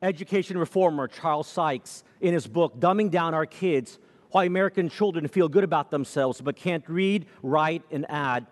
Education 0.00 0.58
reformer 0.58 1.08
Charles 1.08 1.48
Sykes, 1.48 2.04
in 2.20 2.32
his 2.32 2.46
book 2.46 2.78
Dumbing 2.78 3.10
Down 3.10 3.34
Our 3.34 3.46
Kids 3.46 3.98
Why 4.30 4.44
American 4.44 4.88
Children 4.88 5.26
Feel 5.26 5.48
Good 5.48 5.64
About 5.64 5.90
Themselves 5.90 6.40
But 6.40 6.54
Can't 6.54 6.88
Read, 6.88 7.26
Write, 7.42 7.82
and 7.90 8.08
Add, 8.08 8.46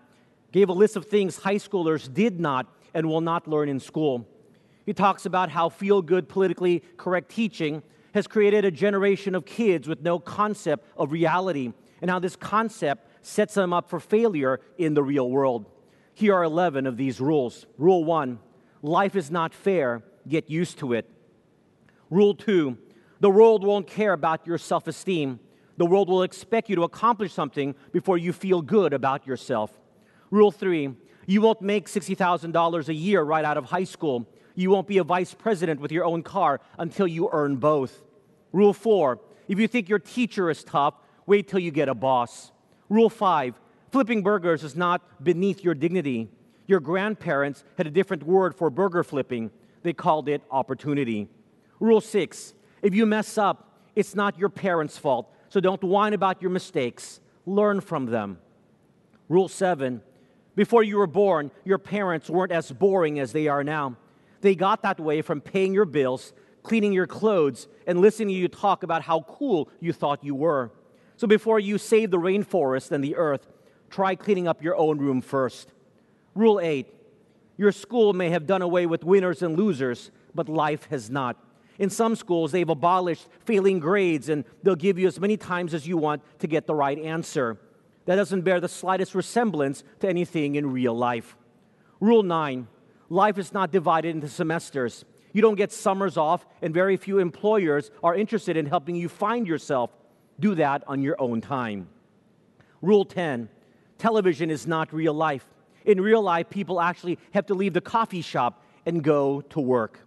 gave 0.51 0.67
a 0.67 0.73
list 0.73 0.97
of 0.97 1.05
things 1.05 1.37
high 1.37 1.55
schoolers 1.55 2.13
did 2.13 2.39
not 2.41 2.67
and 2.93 3.07
will 3.07 3.21
not 3.21 3.47
learn 3.47 3.69
in 3.69 3.79
school. 3.79 4.27
He 4.85 4.93
talks 4.93 5.25
about 5.25 5.49
how 5.49 5.69
feel 5.69 6.01
good, 6.01 6.27
politically 6.27 6.83
correct 6.97 7.29
teaching 7.29 7.81
has 8.13 8.27
created 8.27 8.65
a 8.65 8.71
generation 8.71 9.33
of 9.33 9.45
kids 9.45 9.87
with 9.87 10.01
no 10.01 10.19
concept 10.19 10.85
of 10.97 11.13
reality 11.13 11.71
and 12.01 12.11
how 12.11 12.19
this 12.19 12.35
concept 12.35 13.07
sets 13.25 13.53
them 13.53 13.71
up 13.71 13.89
for 13.89 14.01
failure 14.01 14.59
in 14.77 14.93
the 14.93 15.03
real 15.03 15.29
world. 15.29 15.65
Here 16.13 16.33
are 16.33 16.43
11 16.43 16.87
of 16.87 16.97
these 16.97 17.21
rules. 17.21 17.65
Rule 17.77 18.03
one 18.03 18.39
life 18.81 19.15
is 19.15 19.31
not 19.31 19.53
fair, 19.53 20.03
get 20.27 20.49
used 20.49 20.79
to 20.79 20.93
it. 20.93 21.09
Rule 22.09 22.35
two 22.35 22.77
the 23.19 23.29
world 23.29 23.63
won't 23.63 23.87
care 23.87 24.13
about 24.13 24.45
your 24.45 24.57
self 24.57 24.87
esteem. 24.87 25.39
The 25.77 25.85
world 25.85 26.09
will 26.09 26.23
expect 26.23 26.69
you 26.69 26.75
to 26.77 26.83
accomplish 26.83 27.33
something 27.33 27.75
before 27.91 28.17
you 28.17 28.33
feel 28.33 28.61
good 28.61 28.93
about 28.93 29.27
yourself. 29.27 29.71
Rule 30.31 30.51
three 30.51 30.95
you 31.29 31.41
won't 31.41 31.61
make 31.61 31.89
$60,000 31.89 32.87
a 32.87 32.93
year 32.93 33.21
right 33.21 33.43
out 33.43 33.57
of 33.57 33.65
high 33.65 33.83
school. 33.83 34.25
You 34.55 34.69
won't 34.69 34.87
be 34.87 34.97
a 34.97 35.03
vice 35.03 35.33
president 35.33 35.81
with 35.81 35.91
your 35.91 36.05
own 36.05 36.23
car 36.23 36.61
until 36.79 37.05
you 37.05 37.29
earn 37.33 37.57
both. 37.57 38.01
Rule 38.53 38.73
four 38.73 39.19
if 39.47 39.59
you 39.59 39.67
think 39.67 39.87
your 39.87 39.99
teacher 39.99 40.49
is 40.49 40.63
tough, 40.63 40.95
wait 41.25 41.47
till 41.47 41.59
you 41.59 41.71
get 41.71 41.89
a 41.89 41.93
boss. 41.93 42.51
Rule 42.89 43.09
five 43.09 43.59
flipping 43.91 44.21
burgers 44.21 44.63
is 44.63 44.75
not 44.75 45.01
beneath 45.23 45.63
your 45.63 45.73
dignity. 45.73 46.29
Your 46.65 46.79
grandparents 46.79 47.63
had 47.77 47.87
a 47.87 47.91
different 47.91 48.23
word 48.23 48.55
for 48.55 48.69
burger 48.69 49.03
flipping, 49.03 49.51
they 49.83 49.93
called 49.93 50.27
it 50.29 50.41
opportunity. 50.51 51.29
Rule 51.79 52.01
six 52.01 52.53
if 52.81 52.93
you 52.93 53.05
mess 53.05 53.37
up, 53.37 53.81
it's 53.95 54.15
not 54.15 54.37
your 54.37 54.49
parents' 54.49 54.97
fault, 54.97 55.33
so 55.49 55.59
don't 55.59 55.83
whine 55.83 56.13
about 56.13 56.41
your 56.41 56.51
mistakes, 56.51 57.19
learn 57.45 57.81
from 57.81 58.05
them. 58.05 58.37
Rule 59.29 59.47
seven 59.47 60.01
before 60.57 60.81
you 60.81 60.97
were 60.97 61.05
born, 61.05 61.51
your 61.65 61.77
parents 61.77 62.31
weren't 62.31 62.51
as 62.51 62.71
boring 62.71 63.19
as 63.19 63.31
they 63.31 63.47
are 63.47 63.63
now. 63.63 63.95
They 64.41 64.55
got 64.55 64.81
that 64.81 64.99
way 64.99 65.21
from 65.21 65.39
paying 65.39 65.71
your 65.71 65.85
bills, 65.85 66.33
cleaning 66.63 66.93
your 66.93 67.05
clothes, 67.05 67.67
and 67.85 68.01
listening 68.01 68.29
to 68.29 68.33
you 68.33 68.47
talk 68.47 68.81
about 68.81 69.03
how 69.03 69.21
cool 69.21 69.69
you 69.79 69.93
thought 69.93 70.23
you 70.23 70.33
were. 70.33 70.71
So 71.15 71.27
before 71.27 71.59
you 71.59 71.77
save 71.77 72.09
the 72.09 72.17
rainforest 72.17 72.91
and 72.91 73.03
the 73.03 73.15
earth, 73.17 73.47
try 73.91 74.15
cleaning 74.15 74.47
up 74.47 74.63
your 74.63 74.75
own 74.75 74.97
room 74.97 75.21
first. 75.21 75.73
Rule 76.33 76.59
8 76.59 76.87
Your 77.55 77.71
school 77.71 78.13
may 78.13 78.31
have 78.31 78.47
done 78.47 78.63
away 78.63 78.87
with 78.87 79.03
winners 79.03 79.43
and 79.43 79.55
losers, 79.55 80.09
but 80.33 80.49
life 80.49 80.85
has 80.85 81.11
not. 81.11 81.37
In 81.79 81.89
some 81.89 82.15
schools, 82.15 82.51
they've 82.51 82.67
abolished 82.67 83.27
failing 83.45 83.79
grades 83.79 84.29
and 84.29 84.45
they'll 84.63 84.75
give 84.75 84.97
you 84.97 85.07
as 85.07 85.19
many 85.19 85.37
times 85.37 85.73
as 85.73 85.87
you 85.87 85.97
want 85.97 86.21
to 86.39 86.47
get 86.47 86.65
the 86.65 86.75
right 86.75 86.97
answer. 86.97 87.57
That 88.05 88.15
doesn't 88.15 88.41
bear 88.41 88.59
the 88.59 88.69
slightest 88.69 89.13
resemblance 89.13 89.83
to 89.99 90.07
anything 90.09 90.55
in 90.55 90.71
real 90.71 90.95
life. 90.95 91.35
Rule 91.99 92.23
9 92.23 92.67
Life 93.09 93.37
is 93.37 93.53
not 93.53 93.71
divided 93.71 94.15
into 94.15 94.27
semesters. 94.27 95.05
You 95.31 95.41
don't 95.41 95.55
get 95.55 95.71
summers 95.71 96.17
off, 96.17 96.45
and 96.61 96.73
very 96.73 96.97
few 96.97 97.19
employers 97.19 97.91
are 98.03 98.15
interested 98.15 98.57
in 98.57 98.65
helping 98.65 98.95
you 98.95 99.07
find 99.07 99.47
yourself. 99.47 99.91
Do 100.39 100.55
that 100.55 100.83
on 100.87 101.01
your 101.01 101.15
own 101.19 101.41
time. 101.41 101.89
Rule 102.81 103.05
10 103.05 103.49
Television 103.97 104.49
is 104.49 104.67
not 104.67 104.93
real 104.93 105.13
life. 105.13 105.45
In 105.85 106.01
real 106.01 106.21
life, 106.21 106.49
people 106.49 106.81
actually 106.81 107.17
have 107.33 107.45
to 107.47 107.53
leave 107.53 107.73
the 107.73 107.81
coffee 107.81 108.21
shop 108.21 108.63
and 108.85 109.03
go 109.03 109.41
to 109.41 109.59
work. 109.59 109.99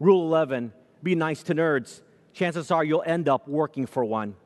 Rule 0.00 0.26
11 0.26 0.72
Be 1.04 1.14
nice 1.14 1.42
to 1.44 1.54
nerds. 1.54 2.00
Chances 2.32 2.70
are 2.70 2.82
you'll 2.82 3.04
end 3.04 3.28
up 3.28 3.46
working 3.46 3.84
for 3.84 4.04
one. 4.04 4.36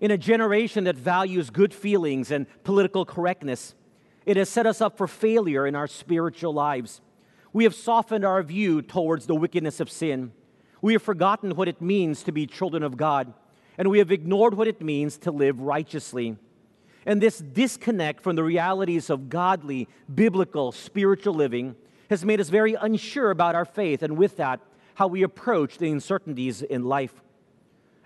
In 0.00 0.12
a 0.12 0.16
generation 0.16 0.84
that 0.84 0.96
values 0.96 1.50
good 1.50 1.74
feelings 1.74 2.30
and 2.30 2.46
political 2.62 3.04
correctness, 3.04 3.74
it 4.24 4.36
has 4.36 4.48
set 4.48 4.66
us 4.66 4.80
up 4.80 4.96
for 4.96 5.08
failure 5.08 5.66
in 5.66 5.74
our 5.74 5.88
spiritual 5.88 6.54
lives. 6.54 7.00
We 7.52 7.64
have 7.64 7.74
softened 7.74 8.24
our 8.24 8.42
view 8.44 8.82
towards 8.82 9.26
the 9.26 9.34
wickedness 9.34 9.80
of 9.80 9.90
sin. 9.90 10.30
We 10.80 10.92
have 10.92 11.02
forgotten 11.02 11.56
what 11.56 11.66
it 11.66 11.82
means 11.82 12.22
to 12.22 12.32
be 12.32 12.46
children 12.46 12.84
of 12.84 12.96
God, 12.96 13.34
and 13.76 13.90
we 13.90 13.98
have 13.98 14.12
ignored 14.12 14.54
what 14.54 14.68
it 14.68 14.80
means 14.80 15.18
to 15.18 15.32
live 15.32 15.60
righteously. 15.60 16.36
And 17.04 17.20
this 17.20 17.38
disconnect 17.38 18.20
from 18.20 18.36
the 18.36 18.44
realities 18.44 19.10
of 19.10 19.28
godly, 19.28 19.88
biblical, 20.14 20.70
spiritual 20.70 21.34
living 21.34 21.74
has 22.10 22.24
made 22.24 22.40
us 22.40 22.48
very 22.48 22.74
unsure 22.74 23.32
about 23.32 23.56
our 23.56 23.64
faith, 23.64 24.02
and 24.02 24.16
with 24.16 24.36
that, 24.36 24.60
how 24.96 25.06
we 25.06 25.22
approach 25.22 25.76
the 25.76 25.90
uncertainties 25.90 26.62
in 26.62 26.82
life. 26.82 27.12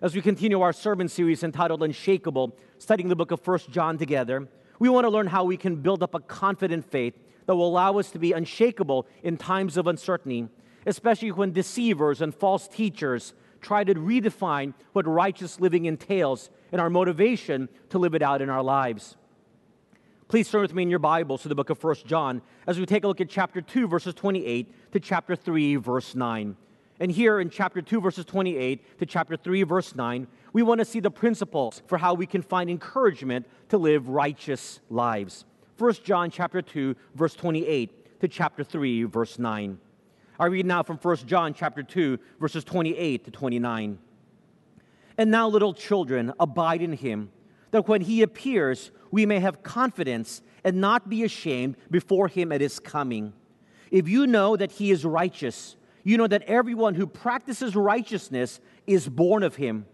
As 0.03 0.13
we 0.13 0.21
continue 0.21 0.61
our 0.61 0.73
sermon 0.73 1.09
series 1.09 1.45
entitled 1.45 1.85
Unshakable, 1.85 2.57
studying 2.79 3.09
the 3.09 3.15
book 3.15 3.31
of 3.31 3.41
First 3.41 3.71
John 3.71 3.97
together, 3.97 4.49
we 4.81 4.89
want 4.89 5.05
to 5.05 5.11
learn 5.11 5.29
how 5.29 5.45
we 5.45 5.57
can 5.57 5.77
build 5.77 6.03
up 6.03 6.17
a 6.17 6.21
confident 6.21 6.85
faith 6.85 7.15
that 7.47 7.55
will 7.55 7.69
allow 7.69 7.97
us 7.99 8.11
to 8.11 8.19
be 8.19 8.33
unshakable 8.33 9.07
in 9.23 9.37
times 9.37 9.77
of 9.77 9.87
uncertainty, 9.87 10.49
especially 10.85 11.31
when 11.31 11.53
deceivers 11.53 12.21
and 12.21 12.35
false 12.35 12.67
teachers 12.67 13.35
try 13.61 13.85
to 13.85 13.95
redefine 13.95 14.75
what 14.93 15.07
righteous 15.07 15.61
living 15.61 15.85
entails 15.85 16.51
and 16.73 16.81
our 16.81 16.91
motivation 16.91 17.69
to 17.91 18.01
live 18.01 18.17
it 18.17 18.23
out 18.23 18.43
in 18.43 18.51
our 18.51 18.65
lives. 18.65 19.17
Please 20.27 20.51
turn 20.51 20.63
with 20.63 20.75
me 20.75 20.83
in 20.83 20.91
your 20.91 20.99
Bibles 20.99 21.43
to 21.43 21.49
the 21.49 21.55
book 21.55 21.71
of 21.71 21.83
1 21.83 21.97
John 22.07 22.43
as 22.67 22.81
we 22.81 22.87
take 22.87 23.05
a 23.05 23.07
look 23.07 23.21
at 23.21 23.29
chapter 23.29 23.61
2, 23.61 23.87
verses 23.87 24.13
28 24.15 24.93
to 24.93 24.99
chapter 24.99 25.37
3, 25.37 25.77
verse 25.77 26.17
9. 26.17 26.57
And 27.01 27.11
here 27.11 27.41
in 27.41 27.49
chapter 27.49 27.81
2, 27.81 28.01
verses 28.03 28.27
28 28.27 28.99
to 28.99 29.07
chapter 29.07 29.35
3, 29.35 29.63
verse 29.63 29.95
9, 29.95 30.27
we 30.53 30.63
want 30.63 30.81
to 30.81 30.85
see 30.85 31.01
the 31.01 31.11
principles 31.11 31.83
for 31.87 31.97
how 31.97 32.13
we 32.13 32.27
can 32.27 32.43
find 32.43 32.69
encouragement 32.69 33.47
to 33.71 33.79
live 33.79 34.09
righteous 34.09 34.81
lives. 34.91 35.47
1 35.79 35.95
John 36.05 36.31
chapter 36.31 36.61
2, 36.61 36.95
verse 37.15 37.35
28 37.35 38.21
to 38.21 38.29
chapter 38.29 38.63
3, 38.63 39.05
verse 39.05 39.39
9. 39.39 39.79
I 40.39 40.47
read 40.47 40.67
now 40.67 40.83
from 40.83 40.99
1 40.99 41.17
John 41.27 41.55
chapter 41.55 41.83
2, 41.83 42.19
verses 42.39 42.65
28 42.65 43.25
to 43.25 43.31
29. 43.31 43.99
And 45.17 45.31
now, 45.31 45.49
little 45.49 45.73
children, 45.73 46.35
abide 46.39 46.83
in 46.83 46.93
him, 46.93 47.31
that 47.71 47.89
when 47.89 48.03
he 48.03 48.21
appears, 48.21 48.91
we 49.11 49.25
may 49.25 49.41
have 49.41 49.63
confidence 49.63 50.43
and 50.65 50.81
not 50.83 51.09
be 51.09 51.25
ashamed 51.25 51.77
before 51.91 52.29
him 52.29 52.53
at 52.53 52.61
his 52.61 52.79
coming. 52.79 53.33
If 53.91 54.07
you 54.07 54.27
know 54.27 54.57
that 54.57 54.73
he 54.73 54.91
is 54.91 55.05
righteous, 55.05 55.77
you 56.05 56.17
know 56.17 56.27
that 56.27 56.43
everyone 56.43 56.95
who 56.95 57.07
practices 57.07 57.77
righteousness 57.77 58.61
is 58.87 59.09
born 59.09 59.43
of 59.43 59.57
him. 59.57 59.87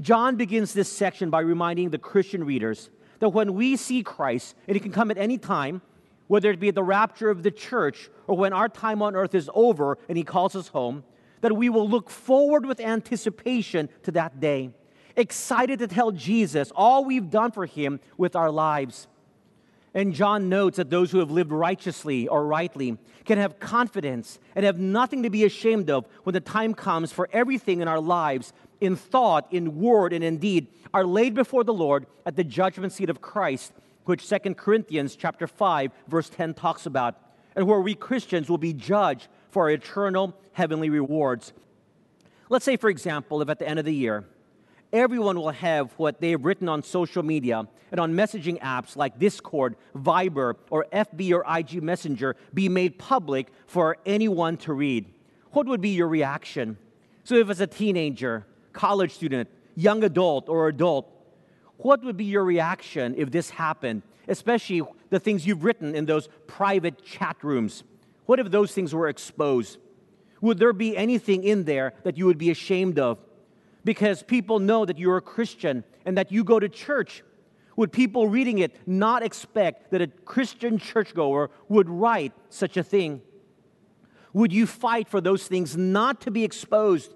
John 0.00 0.36
begins 0.36 0.72
this 0.72 0.90
section 0.90 1.30
by 1.30 1.40
reminding 1.40 1.90
the 1.90 1.98
Christian 1.98 2.44
readers 2.44 2.90
that 3.18 3.30
when 3.30 3.54
we 3.54 3.76
see 3.76 4.02
Christ, 4.02 4.54
and 4.66 4.76
He 4.76 4.80
can 4.80 4.92
come 4.92 5.10
at 5.10 5.18
any 5.18 5.38
time, 5.38 5.82
whether 6.28 6.50
it 6.50 6.60
be 6.60 6.68
at 6.68 6.74
the 6.74 6.84
rapture 6.84 7.30
of 7.30 7.42
the 7.42 7.50
church 7.50 8.10
or 8.26 8.36
when 8.36 8.52
our 8.52 8.68
time 8.68 9.02
on 9.02 9.16
earth 9.16 9.34
is 9.34 9.50
over 9.54 9.98
and 10.08 10.16
He 10.16 10.24
calls 10.24 10.54
us 10.54 10.68
home, 10.68 11.04
that 11.40 11.56
we 11.56 11.68
will 11.68 11.88
look 11.88 12.10
forward 12.10 12.66
with 12.66 12.80
anticipation 12.80 13.88
to 14.04 14.12
that 14.12 14.40
day, 14.40 14.70
excited 15.16 15.78
to 15.80 15.88
tell 15.88 16.12
Jesus 16.12 16.72
all 16.74 17.04
we've 17.04 17.30
done 17.30 17.50
for 17.50 17.66
Him 17.66 18.00
with 18.16 18.36
our 18.36 18.50
lives. 18.50 19.08
And 19.94 20.14
John 20.14 20.48
notes 20.48 20.76
that 20.76 20.90
those 20.90 21.10
who 21.10 21.18
have 21.18 21.30
lived 21.30 21.50
righteously 21.50 22.28
or 22.28 22.46
rightly 22.46 22.98
can 23.24 23.38
have 23.38 23.58
confidence 23.58 24.38
and 24.54 24.64
have 24.64 24.78
nothing 24.78 25.22
to 25.22 25.30
be 25.30 25.44
ashamed 25.44 25.90
of 25.90 26.06
when 26.24 26.34
the 26.34 26.40
time 26.40 26.74
comes 26.74 27.10
for 27.10 27.28
everything 27.32 27.80
in 27.80 27.88
our 27.88 28.00
lives, 28.00 28.52
in 28.80 28.96
thought, 28.96 29.46
in 29.50 29.80
word, 29.80 30.12
and 30.12 30.22
in 30.22 30.38
deed, 30.38 30.68
are 30.92 31.04
laid 31.04 31.34
before 31.34 31.64
the 31.64 31.72
Lord 31.72 32.06
at 32.26 32.36
the 32.36 32.44
judgment 32.44 32.92
seat 32.92 33.10
of 33.10 33.20
Christ, 33.20 33.72
which 34.04 34.28
2 34.28 34.54
Corinthians 34.54 35.16
chapter 35.16 35.46
5 35.46 35.90
verse 36.06 36.28
10 36.28 36.54
talks 36.54 36.86
about, 36.86 37.16
and 37.56 37.66
where 37.66 37.80
we 37.80 37.94
Christians 37.94 38.48
will 38.48 38.58
be 38.58 38.72
judged 38.72 39.28
for 39.50 39.64
our 39.64 39.70
eternal 39.70 40.34
heavenly 40.52 40.90
rewards. 40.90 41.52
Let's 42.50 42.64
say 42.64 42.76
for 42.76 42.90
example, 42.90 43.40
if 43.42 43.48
at 43.48 43.58
the 43.58 43.68
end 43.68 43.78
of 43.78 43.84
the 43.84 43.94
year, 43.94 44.24
everyone 44.92 45.36
will 45.36 45.50
have 45.50 45.92
what 45.96 46.20
they've 46.20 46.42
written 46.42 46.68
on 46.68 46.82
social 46.82 47.22
media 47.22 47.66
and 47.90 48.00
on 48.00 48.14
messaging 48.14 48.60
apps 48.60 48.96
like 48.96 49.18
Discord, 49.18 49.76
Viber, 49.96 50.56
or 50.70 50.86
FB 50.92 51.32
or 51.32 51.44
IG 51.58 51.82
Messenger 51.82 52.36
be 52.52 52.68
made 52.68 52.98
public 52.98 53.48
for 53.66 53.96
anyone 54.04 54.56
to 54.58 54.72
read. 54.72 55.06
What 55.52 55.66
would 55.66 55.80
be 55.80 55.90
your 55.90 56.08
reaction? 56.08 56.76
So, 57.24 57.34
if 57.36 57.50
as 57.50 57.60
a 57.60 57.66
teenager, 57.66 58.46
college 58.72 59.12
student, 59.12 59.48
young 59.74 60.04
adult, 60.04 60.48
or 60.48 60.68
adult, 60.68 61.10
what 61.78 62.02
would 62.04 62.16
be 62.16 62.24
your 62.24 62.44
reaction 62.44 63.14
if 63.16 63.30
this 63.30 63.50
happened? 63.50 64.02
Especially 64.26 64.82
the 65.10 65.20
things 65.20 65.46
you've 65.46 65.64
written 65.64 65.94
in 65.94 66.06
those 66.06 66.28
private 66.46 67.04
chat 67.04 67.36
rooms. 67.42 67.84
What 68.26 68.40
if 68.40 68.50
those 68.50 68.72
things 68.72 68.94
were 68.94 69.08
exposed? 69.08 69.78
Would 70.40 70.58
there 70.58 70.72
be 70.72 70.96
anything 70.96 71.44
in 71.44 71.64
there 71.64 71.94
that 72.02 72.18
you 72.18 72.26
would 72.26 72.38
be 72.38 72.50
ashamed 72.50 72.98
of? 72.98 73.18
Because 73.88 74.22
people 74.22 74.58
know 74.58 74.84
that 74.84 74.98
you're 74.98 75.16
a 75.16 75.22
Christian 75.22 75.82
and 76.04 76.18
that 76.18 76.30
you 76.30 76.44
go 76.44 76.60
to 76.60 76.68
church. 76.68 77.22
Would 77.76 77.90
people 77.90 78.28
reading 78.28 78.58
it 78.58 78.76
not 78.86 79.22
expect 79.22 79.92
that 79.92 80.02
a 80.02 80.08
Christian 80.08 80.76
churchgoer 80.76 81.50
would 81.70 81.88
write 81.88 82.34
such 82.50 82.76
a 82.76 82.82
thing? 82.82 83.22
Would 84.34 84.52
you 84.52 84.66
fight 84.66 85.08
for 85.08 85.22
those 85.22 85.46
things 85.46 85.74
not 85.74 86.20
to 86.20 86.30
be 86.30 86.44
exposed 86.44 87.14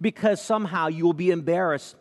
because 0.00 0.40
somehow 0.40 0.86
you 0.86 1.04
will 1.04 1.12
be 1.12 1.30
embarrassed? 1.30 1.94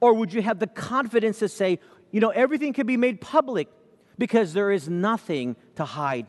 Or 0.00 0.14
would 0.14 0.32
you 0.32 0.40
have 0.40 0.60
the 0.60 0.68
confidence 0.68 1.40
to 1.40 1.48
say, 1.48 1.80
you 2.12 2.20
know, 2.20 2.30
everything 2.30 2.74
can 2.74 2.86
be 2.86 2.96
made 2.96 3.20
public 3.20 3.66
because 4.16 4.52
there 4.52 4.70
is 4.70 4.88
nothing 4.88 5.56
to 5.74 5.84
hide? 5.84 6.28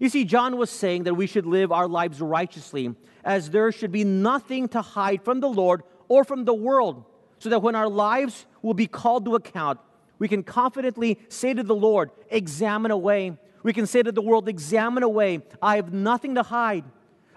You 0.00 0.08
see, 0.08 0.24
John 0.24 0.56
was 0.56 0.70
saying 0.70 1.04
that 1.04 1.14
we 1.14 1.28
should 1.28 1.46
live 1.46 1.70
our 1.70 1.86
lives 1.86 2.20
righteously, 2.20 2.92
as 3.22 3.50
there 3.50 3.70
should 3.70 3.92
be 3.92 4.02
nothing 4.02 4.66
to 4.70 4.82
hide 4.82 5.24
from 5.24 5.38
the 5.38 5.48
Lord 5.48 5.84
or 6.08 6.24
from 6.24 6.44
the 6.44 6.54
world, 6.54 7.04
so 7.38 7.48
that 7.50 7.60
when 7.60 7.74
our 7.74 7.88
lives 7.88 8.46
will 8.62 8.74
be 8.74 8.86
called 8.86 9.24
to 9.26 9.34
account, 9.34 9.78
we 10.18 10.28
can 10.28 10.42
confidently 10.42 11.18
say 11.28 11.52
to 11.52 11.62
the 11.62 11.74
Lord, 11.74 12.10
Examine 12.30 12.90
away. 12.90 13.36
We 13.62 13.72
can 13.72 13.86
say 13.86 14.02
to 14.02 14.12
the 14.12 14.22
world, 14.22 14.48
Examine 14.48 15.02
away. 15.02 15.42
I 15.60 15.76
have 15.76 15.92
nothing 15.92 16.36
to 16.36 16.42
hide. 16.42 16.84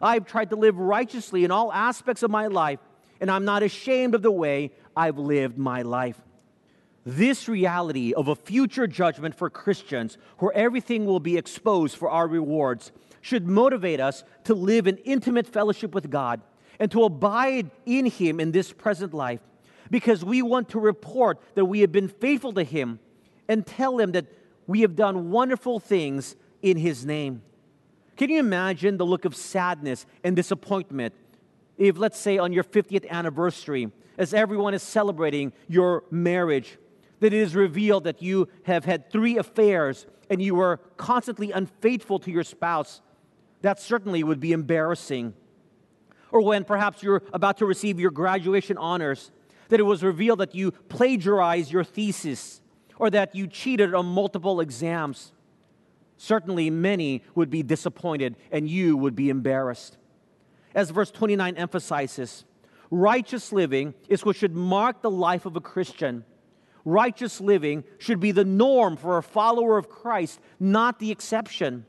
I've 0.01 0.25
tried 0.25 0.51
to 0.51 0.55
live 0.55 0.77
righteously 0.77 1.43
in 1.43 1.51
all 1.51 1.73
aspects 1.73 2.23
of 2.23 2.31
my 2.31 2.47
life, 2.47 2.79
and 3.19 3.29
I'm 3.29 3.43
not 3.43 3.63
ashamed 3.63 4.15
of 4.15 4.21
the 4.21 4.31
way 4.31 4.71
I've 4.95 5.17
lived 5.17 5.57
my 5.57 5.81
life. 5.81 6.21
This 7.05 7.49
reality 7.49 8.13
of 8.13 8.27
a 8.27 8.35
future 8.35 8.87
judgment 8.87 9.35
for 9.35 9.49
Christians, 9.49 10.17
where 10.37 10.53
everything 10.53 11.05
will 11.05 11.19
be 11.19 11.37
exposed 11.37 11.97
for 11.97 12.09
our 12.09 12.27
rewards, 12.27 12.91
should 13.21 13.47
motivate 13.47 13.99
us 13.99 14.23
to 14.45 14.53
live 14.53 14.87
in 14.87 14.97
intimate 14.97 15.47
fellowship 15.47 15.93
with 15.93 16.09
God 16.09 16.41
and 16.79 16.89
to 16.91 17.03
abide 17.03 17.71
in 17.85 18.05
Him 18.05 18.39
in 18.39 18.51
this 18.51 18.71
present 18.71 19.13
life 19.13 19.41
because 19.91 20.23
we 20.23 20.41
want 20.41 20.69
to 20.69 20.79
report 20.79 21.39
that 21.55 21.65
we 21.65 21.81
have 21.81 21.91
been 21.91 22.07
faithful 22.07 22.53
to 22.53 22.63
Him 22.63 22.99
and 23.47 23.65
tell 23.65 23.99
Him 23.99 24.13
that 24.13 24.27
we 24.67 24.81
have 24.81 24.95
done 24.95 25.31
wonderful 25.31 25.79
things 25.79 26.35
in 26.61 26.77
His 26.77 27.05
name. 27.05 27.41
Can 28.15 28.29
you 28.29 28.39
imagine 28.39 28.97
the 28.97 29.05
look 29.05 29.25
of 29.25 29.35
sadness 29.35 30.05
and 30.23 30.35
disappointment 30.35 31.13
if, 31.77 31.97
let's 31.97 32.19
say, 32.19 32.37
on 32.37 32.51
your 32.51 32.65
50th 32.65 33.09
anniversary, 33.09 33.89
as 34.17 34.33
everyone 34.33 34.73
is 34.73 34.83
celebrating 34.83 35.53
your 35.69 36.03
marriage, 36.11 36.77
that 37.21 37.27
it 37.27 37.33
is 37.33 37.55
revealed 37.55 38.03
that 38.03 38.21
you 38.21 38.49
have 38.63 38.83
had 38.83 39.09
three 39.09 39.37
affairs 39.37 40.05
and 40.29 40.41
you 40.41 40.55
were 40.55 40.77
constantly 40.97 41.51
unfaithful 41.51 42.19
to 42.19 42.29
your 42.29 42.43
spouse? 42.43 43.01
That 43.61 43.79
certainly 43.79 44.23
would 44.23 44.41
be 44.41 44.51
embarrassing. 44.51 45.33
Or 46.31 46.41
when 46.41 46.63
perhaps 46.63 47.01
you're 47.01 47.23
about 47.33 47.57
to 47.57 47.65
receive 47.65 47.99
your 47.99 48.11
graduation 48.11 48.77
honors, 48.77 49.31
that 49.69 49.79
it 49.79 49.83
was 49.83 50.03
revealed 50.03 50.39
that 50.39 50.55
you 50.55 50.71
plagiarized 50.71 51.71
your 51.71 51.83
thesis 51.83 52.61
or 52.97 53.09
that 53.09 53.35
you 53.35 53.47
cheated 53.47 53.93
on 53.93 54.05
multiple 54.05 54.61
exams 54.61 55.31
certainly 56.19 56.69
many 56.69 57.23
would 57.33 57.49
be 57.49 57.63
disappointed 57.63 58.35
and 58.51 58.69
you 58.69 58.95
would 58.97 59.15
be 59.15 59.29
embarrassed. 59.29 59.97
As 60.75 60.91
verse 60.91 61.09
29 61.09 61.55
emphasizes, 61.55 62.45
righteous 62.91 63.51
living 63.51 63.93
is 64.07 64.23
what 64.23 64.35
should 64.35 64.55
mark 64.55 65.01
the 65.01 65.09
life 65.09 65.45
of 65.45 65.55
a 65.55 65.61
Christian. 65.61 66.25
Righteous 66.85 67.41
living 67.41 67.83
should 67.97 68.19
be 68.19 68.31
the 68.31 68.45
norm 68.45 68.97
for 68.97 69.17
a 69.17 69.23
follower 69.23 69.77
of 69.77 69.89
Christ, 69.89 70.39
not 70.59 70.99
the 70.99 71.11
exception. 71.11 71.85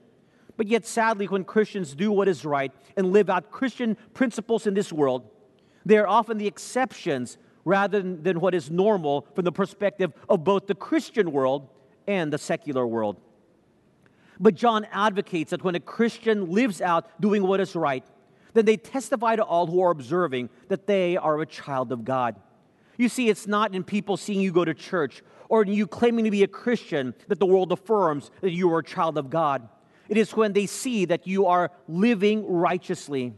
But 0.61 0.67
yet, 0.67 0.85
sadly, 0.85 1.25
when 1.25 1.45
Christians 1.45 1.95
do 1.95 2.13
what 2.13 2.29
is 2.29 2.45
right 2.45 2.71
and 2.95 3.15
live 3.15 3.31
out 3.31 3.51
Christian 3.51 3.97
principles 4.13 4.67
in 4.67 4.75
this 4.75 4.93
world, 4.93 5.27
they 5.87 5.97
are 5.97 6.07
often 6.07 6.37
the 6.37 6.47
exceptions 6.47 7.39
rather 7.65 8.03
than, 8.03 8.23
than 8.23 8.41
what 8.41 8.55
is 8.55 8.71
normal 8.71 9.27
from 9.35 9.47
the 9.47 9.53
perspective 9.53 10.13
of 10.29 10.45
both 10.45 10.67
the 10.67 10.75
Christian 10.75 11.33
world 11.33 11.67
and 12.07 12.31
the 12.31 12.37
secular 12.37 12.87
world. 12.87 13.17
But 14.39 14.55
John 14.55 14.87
advocates 14.93 15.53
that 15.53 15.65
when 15.65 15.77
a 15.77 15.81
Christian 15.81 16.51
lives 16.51 16.83
out 16.83 17.09
doing 17.23 17.43
what 17.43 17.61
is 17.61 17.75
right, 17.75 18.05
then 18.53 18.67
they 18.67 18.77
testify 18.77 19.37
to 19.37 19.43
all 19.43 19.67
who 19.67 19.81
are 19.81 19.91
observing 19.91 20.51
that 20.69 20.87
they 20.87 21.17
are 21.17 21.41
a 21.41 21.47
child 21.47 21.91
of 21.91 22.05
God. 22.05 22.37
You 22.99 23.09
see, 23.09 23.31
it's 23.31 23.47
not 23.47 23.75
in 23.75 23.83
people 23.83 24.19
seeing 24.19 24.43
you 24.43 24.53
go 24.53 24.67
to 24.67 24.75
church 24.75 25.23
or 25.49 25.63
in 25.63 25.73
you 25.73 25.87
claiming 25.87 26.27
to 26.27 26.31
be 26.31 26.43
a 26.43 26.49
Christian 26.49 27.15
that 27.29 27.41
the 27.41 27.47
world 27.47 27.73
affirms 27.73 28.31
that 28.43 28.51
you 28.51 28.71
are 28.75 28.81
a 28.81 28.85
child 28.85 29.17
of 29.17 29.31
God. 29.31 29.67
It 30.11 30.19
is 30.19 30.35
when 30.37 30.53
they 30.53 30.67
see 30.67 31.07
that 31.07 31.27
you 31.27 31.47
are 31.47 31.71
living 31.87 32.45
righteously. 32.47 33.33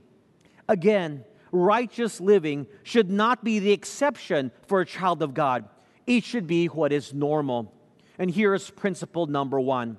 Again, 0.69 1.25
righteous 1.53 2.19
living 2.19 2.67
should 2.83 3.11
not 3.11 3.45
be 3.45 3.59
the 3.59 3.73
exception 3.73 4.51
for 4.67 4.81
a 4.81 4.87
child 4.87 5.23
of 5.23 5.35
God, 5.35 5.69
it 6.07 6.25
should 6.25 6.49
be 6.49 6.67
what 6.67 6.91
is 6.91 7.15
normal. 7.15 7.73
And 8.19 8.31
here 8.31 8.55
is 8.55 8.71
principle 8.71 9.27
number 9.27 9.61
one 9.61 9.99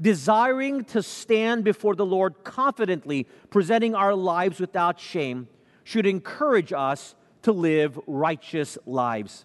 desiring 0.00 0.82
to 0.82 1.02
stand 1.02 1.62
before 1.62 1.94
the 1.94 2.04
Lord 2.04 2.42
confidently, 2.42 3.28
presenting 3.50 3.94
our 3.94 4.14
lives 4.14 4.58
without 4.58 4.98
shame, 4.98 5.46
should 5.84 6.06
encourage 6.06 6.72
us 6.72 7.14
to 7.42 7.52
live 7.52 7.98
righteous 8.08 8.76
lives. 8.84 9.44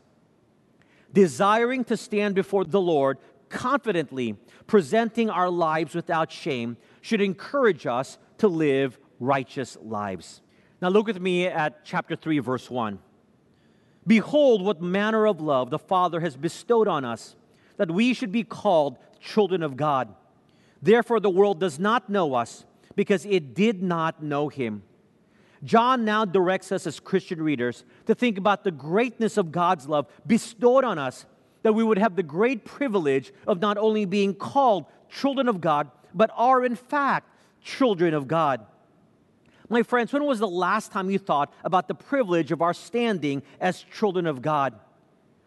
Desiring 1.13 1.83
to 1.85 1.95
stand 1.95 2.33
before 2.33 2.65
the 2.65 2.81
Lord 2.81 3.19
confidently, 3.49 4.35
presenting 4.65 5.29
our 5.29 5.49
lives 5.49 5.95
without 5.95 6.31
shame, 6.31 6.77
should 7.01 7.21
encourage 7.21 7.85
us 7.85 8.17
to 8.37 8.47
live 8.47 8.99
righteous 9.19 9.77
lives. 9.81 10.41
Now, 10.81 10.89
look 10.89 11.07
with 11.07 11.19
me 11.19 11.47
at 11.47 11.83
chapter 11.83 12.15
3, 12.15 12.39
verse 12.39 12.69
1. 12.69 12.99
Behold, 14.05 14.63
what 14.63 14.81
manner 14.81 15.27
of 15.27 15.41
love 15.41 15.69
the 15.69 15.79
Father 15.79 16.19
has 16.21 16.37
bestowed 16.37 16.87
on 16.87 17.03
us, 17.03 17.35
that 17.77 17.91
we 17.91 18.13
should 18.13 18.31
be 18.31 18.43
called 18.43 18.97
children 19.19 19.63
of 19.63 19.75
God. 19.75 20.13
Therefore, 20.81 21.19
the 21.19 21.29
world 21.29 21.59
does 21.59 21.79
not 21.79 22.09
know 22.09 22.35
us 22.35 22.65
because 22.95 23.25
it 23.25 23.53
did 23.53 23.83
not 23.83 24.23
know 24.23 24.47
him. 24.49 24.83
John 25.63 26.05
now 26.05 26.23
directs 26.23 26.71
us 26.71 26.85
as 26.85 26.99
Christian 26.99 27.41
readers 27.41 27.83
to 28.05 28.15
think 28.15 28.37
about 28.37 28.63
the 28.63 28.71
greatness 28.71 29.37
of 29.37 29.51
God's 29.51 29.87
love 29.87 30.07
bestowed 30.25 30.83
on 30.83 30.99
us, 30.99 31.25
that 31.67 31.73
we 31.73 31.83
would 31.83 31.97
have 31.97 32.15
the 32.15 32.23
great 32.23 32.63
privilege 32.63 33.33
of 33.45 33.59
not 33.59 33.77
only 33.77 34.05
being 34.05 34.33
called 34.33 34.85
children 35.09 35.49
of 35.49 35.59
God, 35.59 35.91
but 36.13 36.31
are 36.33 36.63
in 36.63 36.77
fact 36.77 37.29
children 37.61 38.13
of 38.13 38.25
God. 38.25 38.65
My 39.67 39.83
friends, 39.83 40.13
when 40.13 40.23
was 40.23 40.39
the 40.39 40.47
last 40.47 40.93
time 40.93 41.09
you 41.09 41.19
thought 41.19 41.53
about 41.65 41.89
the 41.89 41.93
privilege 41.93 42.53
of 42.53 42.61
our 42.61 42.73
standing 42.73 43.43
as 43.59 43.83
children 43.83 44.27
of 44.27 44.41
God? 44.41 44.79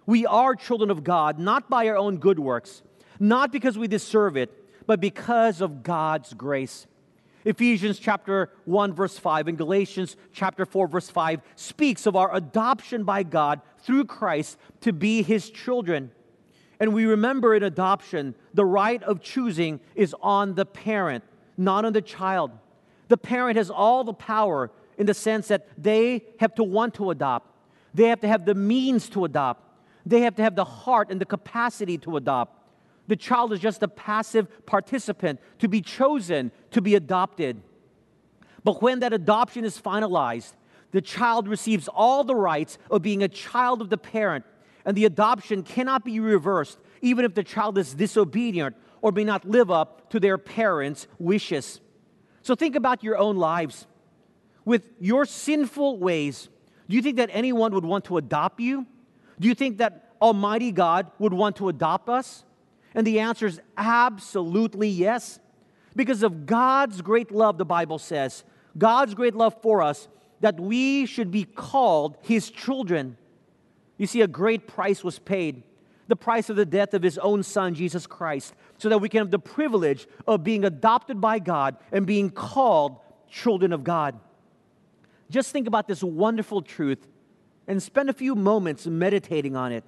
We 0.05 0.27
are 0.27 0.55
children 0.55 0.91
of 0.91 1.05
God 1.05 1.39
not 1.39 1.71
by 1.71 1.89
our 1.89 1.97
own 1.97 2.19
good 2.19 2.39
works, 2.39 2.83
not 3.19 3.51
because 3.51 3.79
we 3.79 3.89
deserve 3.89 4.37
it, 4.37 4.51
but 4.87 5.01
because 5.01 5.63
of 5.63 5.83
God's 5.83 6.35
grace. 6.35 6.87
Ephesians 7.45 7.99
chapter 7.99 8.51
1 8.67 8.93
verse 8.95 9.19
5 9.19 9.49
and 9.49 9.57
Galatians 9.57 10.17
chapter 10.33 10.67
4 10.67 10.89
verse 10.89 11.09
5 11.09 11.41
speaks 11.57 12.07
of 12.07 12.17
our 12.17 12.35
adoption 12.35 13.05
by 13.05 13.23
God 13.23 13.61
through 13.83 14.05
Christ 14.05 14.59
to 14.83 14.93
be 14.93 15.23
his 15.23 15.51
children. 15.51 16.11
And 16.79 16.95
we 16.95 17.05
remember 17.05 17.55
in 17.55 17.63
adoption, 17.63 18.35
the 18.55 18.65
right 18.65 19.03
of 19.03 19.23
choosing 19.23 19.81
is 19.95 20.15
on 20.23 20.55
the 20.55 20.67
parent, 20.67 21.25
not 21.57 21.85
on 21.85 21.93
the 21.93 22.03
child. 22.03 22.53
The 23.09 23.19
parent 23.19 23.57
has 23.57 23.71
all 23.71 24.05
the 24.05 24.15
power 24.15 24.71
in 24.97 25.07
the 25.07 25.15
sense 25.15 25.49
that 25.49 25.67
they 25.77 26.25
have 26.39 26.55
to 26.57 26.65
want 26.65 26.95
to 26.95 27.11
adopt. 27.11 27.51
They 27.93 28.09
have 28.09 28.21
to 28.21 28.29
have 28.29 28.45
the 28.45 28.55
means 28.55 29.09
to 29.11 29.25
adopt. 29.25 29.65
They 30.07 30.21
have 30.21 30.37
to 30.37 30.43
have 30.43 30.57
the 30.57 30.65
heart 30.65 31.11
and 31.11 31.21
the 31.21 31.27
capacity 31.27 31.99
to 31.99 32.17
adopt. 32.17 32.60
The 33.11 33.17
child 33.17 33.53
is 33.53 33.59
just 33.59 33.83
a 33.83 33.89
passive 33.89 34.65
participant 34.67 35.41
to 35.59 35.67
be 35.67 35.81
chosen 35.81 36.53
to 36.71 36.81
be 36.81 36.95
adopted. 36.95 37.61
But 38.63 38.81
when 38.83 39.01
that 39.01 39.13
adoption 39.13 39.65
is 39.65 39.81
finalized, 39.81 40.53
the 40.93 41.01
child 41.01 41.49
receives 41.49 41.89
all 41.89 42.23
the 42.23 42.37
rights 42.37 42.79
of 42.89 43.03
being 43.03 43.25
a 43.25 43.29
child 43.29 43.83
of 43.83 43.91
the 43.91 43.99
parent, 43.99 44.45
and 44.85 44.97
the 44.97 45.07
adoption 45.07 45.65
cannot 45.65 46.05
be 46.05 46.21
reversed, 46.21 46.79
even 47.03 47.25
if 47.25 47.35
the 47.35 47.43
child 47.43 47.79
is 47.79 47.95
disobedient 47.95 48.77
or 49.03 49.11
may 49.11 49.25
not 49.25 49.45
live 49.45 49.73
up 49.73 50.09
to 50.11 50.21
their 50.21 50.39
parents' 50.39 51.09
wishes. 51.19 51.81
So 52.43 52.55
think 52.55 52.77
about 52.77 53.03
your 53.03 53.19
own 53.19 53.35
lives. 53.35 53.89
With 54.65 54.89
your 55.01 55.25
sinful 55.25 55.99
ways, 55.99 56.49
do 56.89 56.95
you 56.95 57.03
think 57.03 57.17
that 57.17 57.31
anyone 57.33 57.75
would 57.75 57.85
want 57.85 58.05
to 58.05 58.19
adopt 58.19 58.61
you? 58.61 58.87
Do 59.41 59.49
you 59.49 59.57
think 59.57 59.79
that 59.79 60.13
Almighty 60.23 60.71
God 60.71 61.11
would 61.19 61.33
want 61.33 61.57
to 61.57 61.69
adopt 61.71 62.09
us? 62.09 62.45
And 62.95 63.07
the 63.07 63.21
answer 63.21 63.47
is 63.47 63.61
absolutely 63.77 64.89
yes. 64.89 65.39
Because 65.95 66.23
of 66.23 66.47
God's 66.47 67.03
great 67.03 67.31
love, 67.31 67.59
the 67.59 67.65
Bible 67.65 67.99
says, 67.99 68.45
God's 68.79 69.15
great 69.15 69.35
love 69.35 69.61
for 69.63 69.83
us, 69.83 70.09
that 70.41 70.59
we 70.59 71.07
should 71.07 71.31
be 71.31 71.45
called 71.45 72.17
His 72.23 72.51
children. 72.51 73.17
You 73.99 74.07
see, 74.07 74.23
a 74.23 74.29
great 74.29 74.67
price 74.67 75.05
was 75.05 75.19
paid 75.19 75.63
the 76.11 76.17
price 76.17 76.51
of 76.51 76.57
the 76.57 76.67
death 76.67 76.93
of 76.93 77.03
His 77.03 77.17
own 77.19 77.43
Son, 77.43 77.73
Jesus 77.73 78.07
Christ, 78.07 78.53
so 78.79 78.89
that 78.89 78.99
we 78.99 79.09
can 79.09 79.19
have 79.19 79.31
the 79.31 79.39
privilege 79.39 80.09
of 80.27 80.43
being 80.43 80.65
adopted 80.65 81.21
by 81.21 81.39
God 81.39 81.77
and 81.93 82.05
being 82.05 82.31
called 82.31 82.97
children 83.31 83.73
of 83.73 83.85
God. 83.85 84.19
Just 85.31 85.53
think 85.53 85.69
about 85.69 85.87
this 85.87 86.03
wonderful 86.03 86.63
truth 86.63 87.07
and 87.69 87.81
spend 87.81 88.11
a 88.11 88.13
few 88.13 88.35
moments 88.35 88.89
meditating 88.89 89.55
on 89.55 89.71
it. 89.71 89.85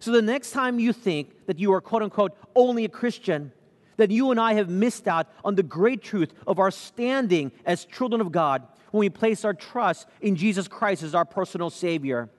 So 0.00 0.10
the 0.12 0.22
next 0.22 0.50
time 0.52 0.80
you 0.80 0.92
think 0.92 1.46
that 1.46 1.58
you 1.58 1.72
are 1.72 1.80
quote 1.80 2.02
unquote 2.02 2.32
only 2.56 2.84
a 2.84 2.88
Christian, 2.88 3.52
that 3.98 4.10
you 4.10 4.30
and 4.30 4.40
I 4.40 4.54
have 4.54 4.70
missed 4.70 5.06
out 5.06 5.28
on 5.44 5.54
the 5.54 5.62
great 5.62 6.02
truth 6.02 6.32
of 6.46 6.58
our 6.58 6.70
standing 6.70 7.52
as 7.66 7.84
children 7.84 8.22
of 8.22 8.32
God 8.32 8.66
when 8.92 9.00
we 9.00 9.10
place 9.10 9.44
our 9.44 9.54
trust 9.54 10.08
in 10.22 10.36
Jesus 10.36 10.66
Christ 10.66 11.02
as 11.02 11.14
our 11.14 11.26
personal 11.26 11.68
Savior. 11.68 12.30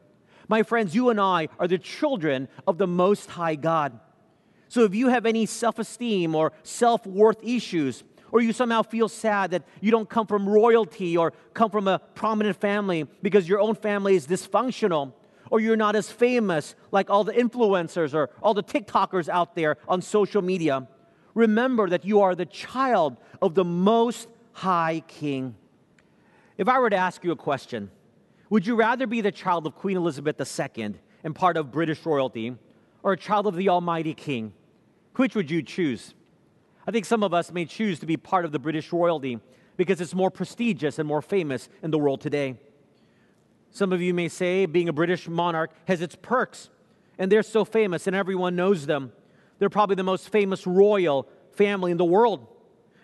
My 0.47 0.63
friends, 0.63 0.95
you 0.95 1.09
and 1.09 1.21
I 1.21 1.47
are 1.59 1.67
the 1.67 1.77
children 1.77 2.47
of 2.67 2.79
the 2.79 2.87
Most 2.87 3.29
High 3.29 3.55
God. 3.55 3.99
So 4.67 4.83
if 4.83 4.95
you 4.95 5.09
have 5.09 5.25
any 5.27 5.45
self 5.45 5.77
esteem 5.77 6.33
or 6.33 6.53
self 6.63 7.05
worth 7.05 7.43
issues, 7.43 8.03
or 8.31 8.41
you 8.41 8.53
somehow 8.53 8.81
feel 8.81 9.09
sad 9.09 9.51
that 9.51 9.63
you 9.81 9.91
don't 9.91 10.09
come 10.09 10.25
from 10.25 10.47
royalty 10.47 11.17
or 11.17 11.33
come 11.53 11.69
from 11.69 11.87
a 11.87 11.99
prominent 11.99 12.59
family 12.59 13.05
because 13.21 13.47
your 13.47 13.59
own 13.59 13.75
family 13.75 14.15
is 14.15 14.25
dysfunctional, 14.25 15.13
or 15.51 15.59
you're 15.59 15.77
not 15.77 15.95
as 15.95 16.09
famous 16.09 16.73
like 16.91 17.11
all 17.11 17.23
the 17.23 17.33
influencers 17.33 18.15
or 18.15 18.31
all 18.41 18.55
the 18.55 18.63
TikTokers 18.63 19.29
out 19.29 19.53
there 19.53 19.77
on 19.87 20.01
social 20.01 20.41
media, 20.41 20.87
remember 21.35 21.87
that 21.89 22.03
you 22.03 22.21
are 22.21 22.33
the 22.33 22.45
child 22.45 23.17
of 23.41 23.53
the 23.53 23.65
Most 23.65 24.27
High 24.53 25.03
King. 25.07 25.55
If 26.57 26.67
I 26.67 26.79
were 26.79 26.89
to 26.89 26.95
ask 26.95 27.23
you 27.23 27.31
a 27.31 27.35
question, 27.35 27.91
would 28.49 28.65
you 28.65 28.75
rather 28.75 29.05
be 29.05 29.21
the 29.21 29.31
child 29.31 29.67
of 29.67 29.75
Queen 29.75 29.97
Elizabeth 29.97 30.39
II 30.39 30.95
and 31.23 31.35
part 31.35 31.57
of 31.57 31.71
British 31.71 32.05
royalty, 32.05 32.55
or 33.03 33.13
a 33.13 33.17
child 33.17 33.45
of 33.45 33.55
the 33.55 33.69
Almighty 33.69 34.13
King? 34.13 34.53
Which 35.15 35.35
would 35.35 35.51
you 35.51 35.61
choose? 35.61 36.13
I 36.87 36.91
think 36.91 37.05
some 37.05 37.23
of 37.23 37.33
us 37.33 37.51
may 37.51 37.65
choose 37.65 37.99
to 37.99 38.05
be 38.05 38.17
part 38.17 38.45
of 38.45 38.51
the 38.51 38.59
British 38.59 38.91
royalty 38.91 39.39
because 39.77 40.01
it's 40.01 40.15
more 40.15 40.31
prestigious 40.31 40.99
and 40.99 41.07
more 41.07 41.21
famous 41.21 41.69
in 41.83 41.91
the 41.91 41.99
world 41.99 42.21
today. 42.21 42.57
Some 43.71 43.93
of 43.93 44.01
you 44.01 44.13
may 44.13 44.27
say 44.27 44.65
being 44.65 44.89
a 44.89 44.93
British 44.93 45.27
monarch 45.27 45.71
has 45.85 46.01
its 46.01 46.15
perks, 46.21 46.69
and 47.17 47.31
they're 47.31 47.43
so 47.43 47.65
famous 47.65 48.05
and 48.05 48.15
everyone 48.15 48.55
knows 48.55 48.85
them. 48.85 49.13
They're 49.59 49.69
probably 49.69 49.95
the 49.95 50.03
most 50.03 50.29
famous 50.29 50.67
royal 50.67 51.27
family 51.53 51.91
in 51.91 51.97
the 51.97 52.05
world. 52.05 52.47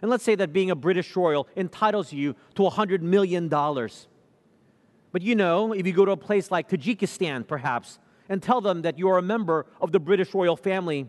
And 0.02 0.12
let's 0.12 0.24
say 0.24 0.36
that 0.36 0.54
being 0.54 0.70
a 0.70 0.76
British 0.76 1.16
royal 1.16 1.48
entitles 1.56 2.12
you 2.12 2.36
to 2.56 2.64
$100 2.64 3.02
million. 3.02 3.48
But 3.50 5.22
you 5.22 5.36
know, 5.36 5.74
if 5.74 5.88
you 5.88 5.94
go 5.94 6.06
to 6.06 6.12
a 6.12 6.18
place 6.18 6.52
like 6.52 6.70
Tajikistan, 6.70 7.48
perhaps, 7.48 7.98
and 8.30 8.44
tell 8.44 8.62
them 8.62 8.82
that 8.82 9.00
you 9.00 9.10
are 9.10 9.18
a 9.18 9.22
member 9.22 9.66
of 9.82 9.92
the 9.92 10.00
British 10.00 10.34
royal 10.34 10.58
family, 10.58 11.08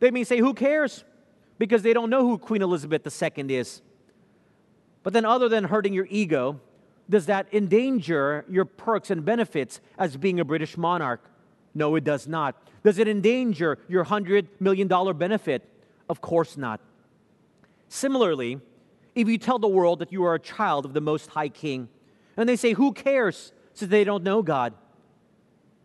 they 0.00 0.10
may 0.10 0.24
say, 0.24 0.38
Who 0.38 0.52
cares? 0.52 1.04
Because 1.58 1.82
they 1.82 1.92
don't 1.92 2.10
know 2.10 2.26
who 2.26 2.36
Queen 2.36 2.60
Elizabeth 2.60 3.06
II 3.06 3.56
is. 3.56 3.80
But 5.02 5.12
then, 5.12 5.24
other 5.24 5.48
than 5.48 5.64
hurting 5.64 5.94
your 5.94 6.06
ego, 6.10 6.60
does 7.08 7.26
that 7.26 7.46
endanger 7.52 8.44
your 8.48 8.64
perks 8.64 9.10
and 9.10 9.24
benefits 9.24 9.80
as 9.98 10.16
being 10.16 10.40
a 10.40 10.44
British 10.44 10.76
monarch? 10.76 11.22
No, 11.74 11.94
it 11.94 12.04
does 12.04 12.26
not. 12.26 12.56
Does 12.82 12.98
it 12.98 13.06
endanger 13.06 13.78
your 13.88 14.04
$100 14.04 14.48
million 14.60 14.88
benefit? 15.16 15.68
Of 16.08 16.20
course 16.20 16.56
not. 16.56 16.80
Similarly, 17.88 18.60
if 19.14 19.28
you 19.28 19.38
tell 19.38 19.58
the 19.58 19.68
world 19.68 20.00
that 20.00 20.12
you 20.12 20.24
are 20.24 20.34
a 20.34 20.40
child 20.40 20.84
of 20.84 20.94
the 20.94 21.00
Most 21.00 21.30
High 21.30 21.48
King, 21.48 21.88
and 22.36 22.48
they 22.48 22.56
say, 22.56 22.72
Who 22.72 22.92
cares? 22.92 23.52
since 23.76 23.90
they 23.90 24.04
don't 24.04 24.24
know 24.24 24.42
God. 24.42 24.72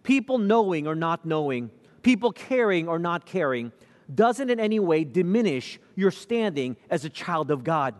People 0.04 0.38
knowing 0.38 0.88
or 0.88 0.96
not 0.96 1.26
knowing, 1.26 1.70
people 2.02 2.32
caring 2.32 2.88
or 2.88 2.98
not 2.98 3.26
caring, 3.26 3.74
doesn't 4.14 4.50
in 4.50 4.62
any 4.62 4.80
way 4.80 5.04
diminish 5.04 5.78
your 5.96 6.10
standing 6.10 6.78
as 6.90 7.04
a 7.04 7.10
child 7.10 7.52
of 7.52 7.66
God. 7.66 7.94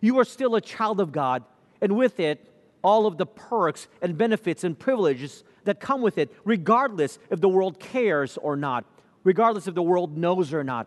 You 0.00 0.20
are 0.20 0.24
still 0.24 0.54
a 0.54 0.60
child 0.60 1.00
of 1.00 1.10
God, 1.10 1.42
and 1.80 1.96
with 1.96 2.20
it, 2.20 2.48
all 2.84 3.06
of 3.06 3.16
the 3.16 3.26
perks 3.26 3.88
and 4.02 4.16
benefits 4.16 4.62
and 4.62 4.78
privileges 4.78 5.42
that 5.64 5.80
come 5.80 6.02
with 6.02 6.18
it, 6.18 6.32
regardless 6.44 7.18
if 7.30 7.40
the 7.40 7.48
world 7.48 7.80
cares 7.80 8.36
or 8.36 8.56
not, 8.56 8.84
regardless 9.24 9.66
if 9.66 9.74
the 9.74 9.82
world 9.82 10.16
knows 10.16 10.52
or 10.52 10.62
not. 10.62 10.86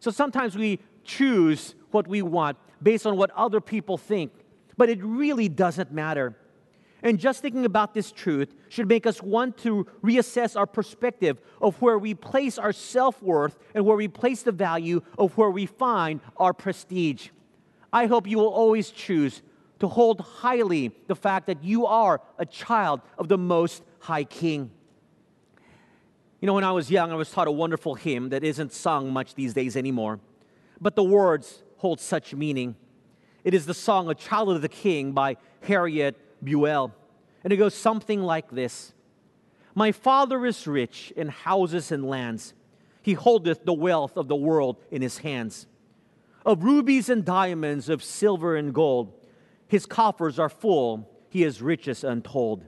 So 0.00 0.10
sometimes 0.10 0.56
we 0.56 0.80
choose 1.04 1.74
what 1.90 2.08
we 2.08 2.22
want 2.22 2.56
based 2.82 3.06
on 3.06 3.16
what 3.16 3.30
other 3.32 3.60
people 3.60 3.98
think, 3.98 4.32
but 4.76 4.88
it 4.88 4.98
really 5.02 5.48
doesn't 5.48 5.92
matter. 5.92 6.34
And 7.02 7.18
just 7.18 7.42
thinking 7.42 7.66
about 7.66 7.92
this 7.92 8.10
truth 8.10 8.54
should 8.70 8.88
make 8.88 9.06
us 9.06 9.22
want 9.22 9.58
to 9.58 9.86
reassess 10.02 10.56
our 10.56 10.66
perspective 10.66 11.38
of 11.60 11.80
where 11.82 11.98
we 11.98 12.14
place 12.14 12.58
our 12.58 12.72
self 12.72 13.22
worth 13.22 13.58
and 13.74 13.84
where 13.84 13.96
we 13.96 14.08
place 14.08 14.42
the 14.42 14.52
value 14.52 15.02
of 15.18 15.36
where 15.36 15.50
we 15.50 15.66
find 15.66 16.20
our 16.38 16.54
prestige. 16.54 17.28
I 17.92 18.06
hope 18.06 18.26
you 18.26 18.38
will 18.38 18.48
always 18.48 18.90
choose 18.90 19.42
to 19.80 19.88
hold 19.88 20.20
highly 20.20 20.92
the 21.06 21.16
fact 21.16 21.46
that 21.46 21.62
you 21.62 21.86
are 21.86 22.20
a 22.38 22.46
child 22.46 23.00
of 23.18 23.28
the 23.28 23.38
Most 23.38 23.82
High 24.00 24.24
King. 24.24 24.70
You 26.40 26.46
know, 26.46 26.54
when 26.54 26.64
I 26.64 26.72
was 26.72 26.90
young, 26.90 27.10
I 27.10 27.14
was 27.14 27.30
taught 27.30 27.48
a 27.48 27.52
wonderful 27.52 27.94
hymn 27.94 28.30
that 28.30 28.44
isn't 28.44 28.72
sung 28.72 29.12
much 29.12 29.34
these 29.34 29.54
days 29.54 29.76
anymore, 29.76 30.20
but 30.80 30.96
the 30.96 31.04
words 31.04 31.62
hold 31.78 32.00
such 32.00 32.34
meaning. 32.34 32.76
It 33.44 33.54
is 33.54 33.66
the 33.66 33.74
song 33.74 34.10
A 34.10 34.14
Child 34.14 34.50
of 34.50 34.62
the 34.62 34.68
King 34.68 35.12
by 35.12 35.36
Harriet 35.62 36.16
Buell. 36.42 36.94
And 37.44 37.52
it 37.52 37.56
goes 37.56 37.74
something 37.74 38.22
like 38.22 38.50
this 38.50 38.92
My 39.74 39.92
father 39.92 40.44
is 40.46 40.66
rich 40.66 41.12
in 41.16 41.28
houses 41.28 41.92
and 41.92 42.04
lands, 42.04 42.54
he 43.02 43.12
holdeth 43.14 43.64
the 43.64 43.72
wealth 43.72 44.16
of 44.16 44.28
the 44.28 44.36
world 44.36 44.76
in 44.90 45.00
his 45.00 45.18
hands. 45.18 45.66
Of 46.44 46.64
rubies 46.64 47.08
and 47.08 47.24
diamonds, 47.24 47.88
of 47.88 48.02
silver 48.02 48.56
and 48.56 48.72
gold, 48.74 49.12
his 49.68 49.86
coffers 49.86 50.38
are 50.38 50.48
full, 50.48 51.08
he 51.28 51.42
is 51.42 51.62
riches 51.62 52.04
untold. 52.04 52.64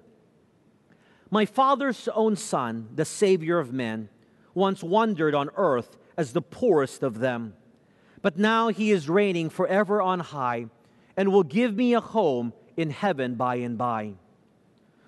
My 1.30 1.44
father's 1.44 2.08
own 2.08 2.36
son, 2.36 2.88
the 2.94 3.04
Savior 3.04 3.58
of 3.58 3.72
men, 3.72 4.08
once 4.54 4.82
wandered 4.82 5.34
on 5.34 5.50
earth 5.56 5.96
as 6.16 6.32
the 6.32 6.42
poorest 6.42 7.02
of 7.02 7.20
them. 7.20 7.54
But 8.22 8.38
now 8.38 8.68
he 8.68 8.90
is 8.90 9.08
reigning 9.08 9.50
forever 9.50 10.02
on 10.02 10.20
high 10.20 10.66
and 11.16 11.30
will 11.30 11.44
give 11.44 11.74
me 11.74 11.94
a 11.94 12.00
home 12.00 12.52
in 12.76 12.90
heaven 12.90 13.34
by 13.34 13.56
and 13.56 13.76
by. 13.76 14.14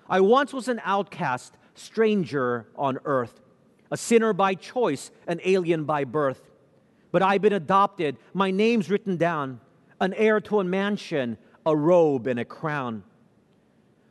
I 0.09 0.21
once 0.21 0.53
was 0.53 0.67
an 0.67 0.81
outcast, 0.83 1.55
stranger 1.73 2.67
on 2.75 2.99
earth, 3.05 3.41
a 3.89 3.97
sinner 3.97 4.33
by 4.33 4.55
choice, 4.55 5.11
an 5.27 5.39
alien 5.43 5.85
by 5.85 6.03
birth. 6.03 6.49
But 7.11 7.21
I've 7.21 7.41
been 7.41 7.53
adopted, 7.53 8.17
my 8.33 8.51
name's 8.51 8.89
written 8.89 9.17
down, 9.17 9.59
an 9.99 10.13
heir 10.13 10.39
to 10.41 10.59
a 10.59 10.63
mansion 10.63 11.37
a 11.65 11.75
robe 11.75 12.27
and 12.27 12.39
a 12.39 12.45
crown. 12.45 13.03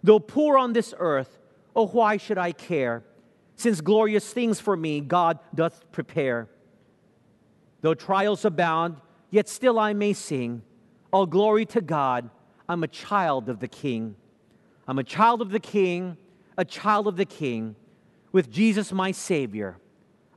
Though 0.02 0.18
poor 0.18 0.56
on 0.56 0.72
this 0.72 0.94
earth, 0.98 1.38
oh, 1.74 1.86
why 1.86 2.16
should 2.16 2.38
I 2.38 2.52
care? 2.52 3.02
Since 3.56 3.80
glorious 3.80 4.32
things 4.32 4.58
for 4.58 4.76
me 4.76 5.00
God 5.00 5.38
doth 5.54 5.90
prepare. 5.92 6.48
Though 7.82 7.94
trials 7.94 8.44
abound, 8.44 8.96
yet 9.30 9.48
still 9.48 9.78
I 9.78 9.92
may 9.92 10.12
sing. 10.12 10.62
All 11.12 11.26
glory 11.26 11.66
to 11.66 11.80
God, 11.80 12.30
I'm 12.68 12.82
a 12.82 12.88
child 12.88 13.48
of 13.48 13.60
the 13.60 13.68
King. 13.68 14.14
I'm 14.86 14.98
a 14.98 15.04
child 15.04 15.42
of 15.42 15.50
the 15.50 15.60
King, 15.60 16.16
a 16.56 16.64
child 16.64 17.06
of 17.06 17.16
the 17.16 17.24
King. 17.24 17.76
With 18.32 18.50
Jesus, 18.50 18.92
my 18.92 19.10
Savior, 19.10 19.76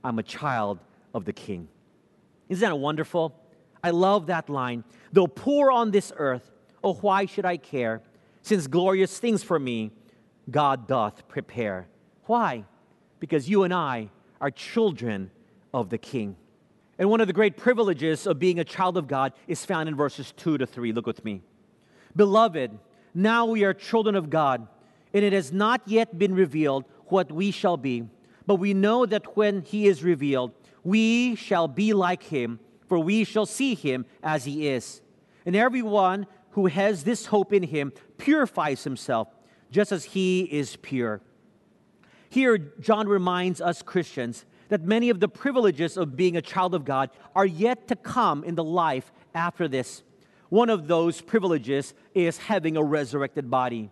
I'm 0.03 0.19
a 0.19 0.23
child 0.23 0.79
of 1.13 1.25
the 1.25 1.33
King. 1.33 1.67
Isn't 2.49 2.67
that 2.67 2.75
wonderful? 2.75 3.35
I 3.83 3.91
love 3.91 4.27
that 4.27 4.49
line. 4.49 4.83
Though 5.11 5.27
poor 5.27 5.71
on 5.71 5.91
this 5.91 6.11
earth, 6.17 6.49
Oh, 6.83 6.95
why 6.95 7.25
should 7.25 7.45
I 7.45 7.57
care? 7.57 8.01
Since 8.41 8.67
glorious 8.67 9.17
things 9.17 9.41
for 9.43 9.57
me 9.57 9.91
God 10.49 10.87
doth 10.87 11.27
prepare. 11.27 11.87
Why? 12.25 12.65
Because 13.19 13.49
you 13.49 13.63
and 13.63 13.73
I 13.73 14.09
are 14.41 14.51
children 14.51 15.31
of 15.73 15.89
the 15.89 15.97
King. 15.97 16.35
And 16.99 17.09
one 17.09 17.21
of 17.21 17.27
the 17.27 17.33
great 17.33 17.57
privileges 17.57 18.27
of 18.27 18.39
being 18.39 18.59
a 18.59 18.63
child 18.63 18.97
of 18.97 19.07
God 19.07 19.33
is 19.47 19.65
found 19.65 19.89
in 19.89 19.95
verses 19.95 20.33
2 20.37 20.57
to 20.59 20.65
3. 20.65 20.91
Look 20.91 21.07
with 21.07 21.23
me. 21.23 21.41
Beloved, 22.15 22.77
now 23.13 23.45
we 23.45 23.63
are 23.63 23.73
children 23.73 24.15
of 24.15 24.29
God, 24.29 24.67
and 25.13 25.25
it 25.25 25.33
has 25.33 25.51
not 25.51 25.81
yet 25.85 26.19
been 26.19 26.35
revealed 26.35 26.85
what 27.07 27.31
we 27.31 27.51
shall 27.51 27.77
be. 27.77 28.07
But 28.45 28.55
we 28.55 28.73
know 28.73 29.05
that 29.05 29.37
when 29.37 29.61
he 29.61 29.87
is 29.87 30.03
revealed, 30.03 30.51
we 30.83 31.35
shall 31.35 31.67
be 31.67 31.93
like 31.93 32.23
him, 32.23 32.59
for 32.87 32.99
we 32.99 33.23
shall 33.23 33.45
see 33.45 33.73
him 33.73 34.05
as 34.21 34.43
he 34.45 34.67
is. 34.67 35.01
And 35.45 35.55
everyone 35.55 36.27
who 36.53 36.67
has 36.67 37.03
this 37.03 37.27
hope 37.27 37.53
in 37.53 37.63
him 37.63 37.93
purifies 38.17 38.83
himself 38.83 39.27
just 39.71 39.91
as 39.91 40.05
he 40.05 40.41
is 40.43 40.75
pure. 40.77 41.21
Here, 42.29 42.57
John 42.57 43.07
reminds 43.07 43.61
us 43.61 43.81
Christians 43.81 44.45
that 44.69 44.81
many 44.81 45.09
of 45.09 45.19
the 45.19 45.27
privileges 45.27 45.97
of 45.97 46.15
being 46.15 46.35
a 46.35 46.41
child 46.41 46.73
of 46.73 46.85
God 46.85 47.09
are 47.35 47.45
yet 47.45 47.87
to 47.89 47.95
come 47.95 48.43
in 48.43 48.55
the 48.55 48.63
life 48.63 49.11
after 49.35 49.67
this. 49.67 50.03
One 50.49 50.69
of 50.69 50.87
those 50.87 51.21
privileges 51.21 51.93
is 52.13 52.37
having 52.37 52.77
a 52.77 52.83
resurrected 52.83 53.49
body. 53.49 53.89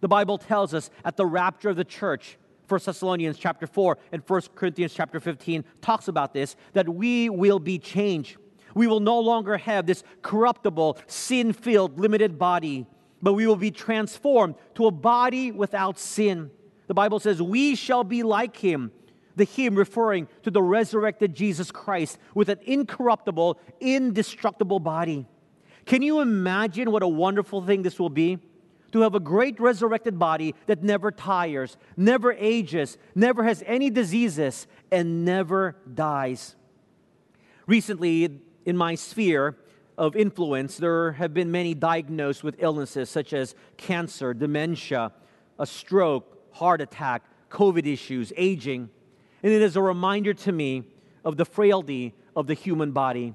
The 0.00 0.08
Bible 0.08 0.38
tells 0.38 0.74
us 0.74 0.90
at 1.04 1.16
the 1.16 1.26
rapture 1.26 1.70
of 1.70 1.76
the 1.76 1.84
church, 1.84 2.38
1 2.68 2.80
Thessalonians 2.84 3.38
chapter 3.38 3.66
4 3.66 3.98
and 4.12 4.22
1 4.24 4.42
Corinthians 4.54 4.92
chapter 4.94 5.18
15 5.18 5.64
talks 5.80 6.06
about 6.06 6.32
this, 6.32 6.54
that 6.72 6.88
we 6.88 7.28
will 7.28 7.58
be 7.58 7.78
changed. 7.78 8.36
We 8.74 8.86
will 8.86 9.00
no 9.00 9.20
longer 9.20 9.56
have 9.58 9.86
this 9.86 10.02
corruptible, 10.22 10.98
sin 11.06 11.52
filled, 11.52 11.98
limited 11.98 12.38
body, 12.38 12.86
but 13.22 13.34
we 13.34 13.46
will 13.46 13.56
be 13.56 13.70
transformed 13.70 14.54
to 14.74 14.86
a 14.86 14.90
body 14.90 15.50
without 15.50 15.98
sin. 15.98 16.50
The 16.86 16.94
Bible 16.94 17.20
says, 17.20 17.40
We 17.40 17.74
shall 17.74 18.04
be 18.04 18.22
like 18.22 18.56
him, 18.56 18.92
the 19.36 19.44
him 19.44 19.74
referring 19.74 20.28
to 20.42 20.50
the 20.50 20.62
resurrected 20.62 21.34
Jesus 21.34 21.70
Christ 21.70 22.18
with 22.34 22.48
an 22.48 22.58
incorruptible, 22.64 23.58
indestructible 23.80 24.80
body. 24.80 25.26
Can 25.86 26.02
you 26.02 26.20
imagine 26.20 26.90
what 26.90 27.02
a 27.02 27.08
wonderful 27.08 27.62
thing 27.62 27.82
this 27.82 27.98
will 27.98 28.10
be? 28.10 28.38
To 28.92 29.02
have 29.02 29.14
a 29.14 29.20
great 29.20 29.60
resurrected 29.60 30.18
body 30.18 30.54
that 30.66 30.82
never 30.82 31.10
tires, 31.10 31.76
never 31.96 32.32
ages, 32.32 32.96
never 33.14 33.44
has 33.44 33.62
any 33.66 33.90
diseases, 33.90 34.66
and 34.90 35.26
never 35.26 35.76
dies. 35.92 36.56
Recently, 37.66 38.40
in 38.68 38.76
my 38.76 38.94
sphere 38.94 39.56
of 39.96 40.14
influence, 40.14 40.76
there 40.76 41.12
have 41.12 41.32
been 41.32 41.50
many 41.50 41.72
diagnosed 41.72 42.44
with 42.44 42.54
illnesses 42.58 43.08
such 43.08 43.32
as 43.32 43.54
cancer, 43.78 44.34
dementia, 44.34 45.10
a 45.58 45.64
stroke, 45.66 46.38
heart 46.52 46.82
attack, 46.82 47.22
COVID 47.50 47.86
issues, 47.86 48.30
aging. 48.36 48.90
And 49.42 49.50
it 49.50 49.62
is 49.62 49.76
a 49.76 49.80
reminder 49.80 50.34
to 50.34 50.52
me 50.52 50.84
of 51.24 51.38
the 51.38 51.46
frailty 51.46 52.14
of 52.36 52.46
the 52.46 52.52
human 52.52 52.92
body. 52.92 53.32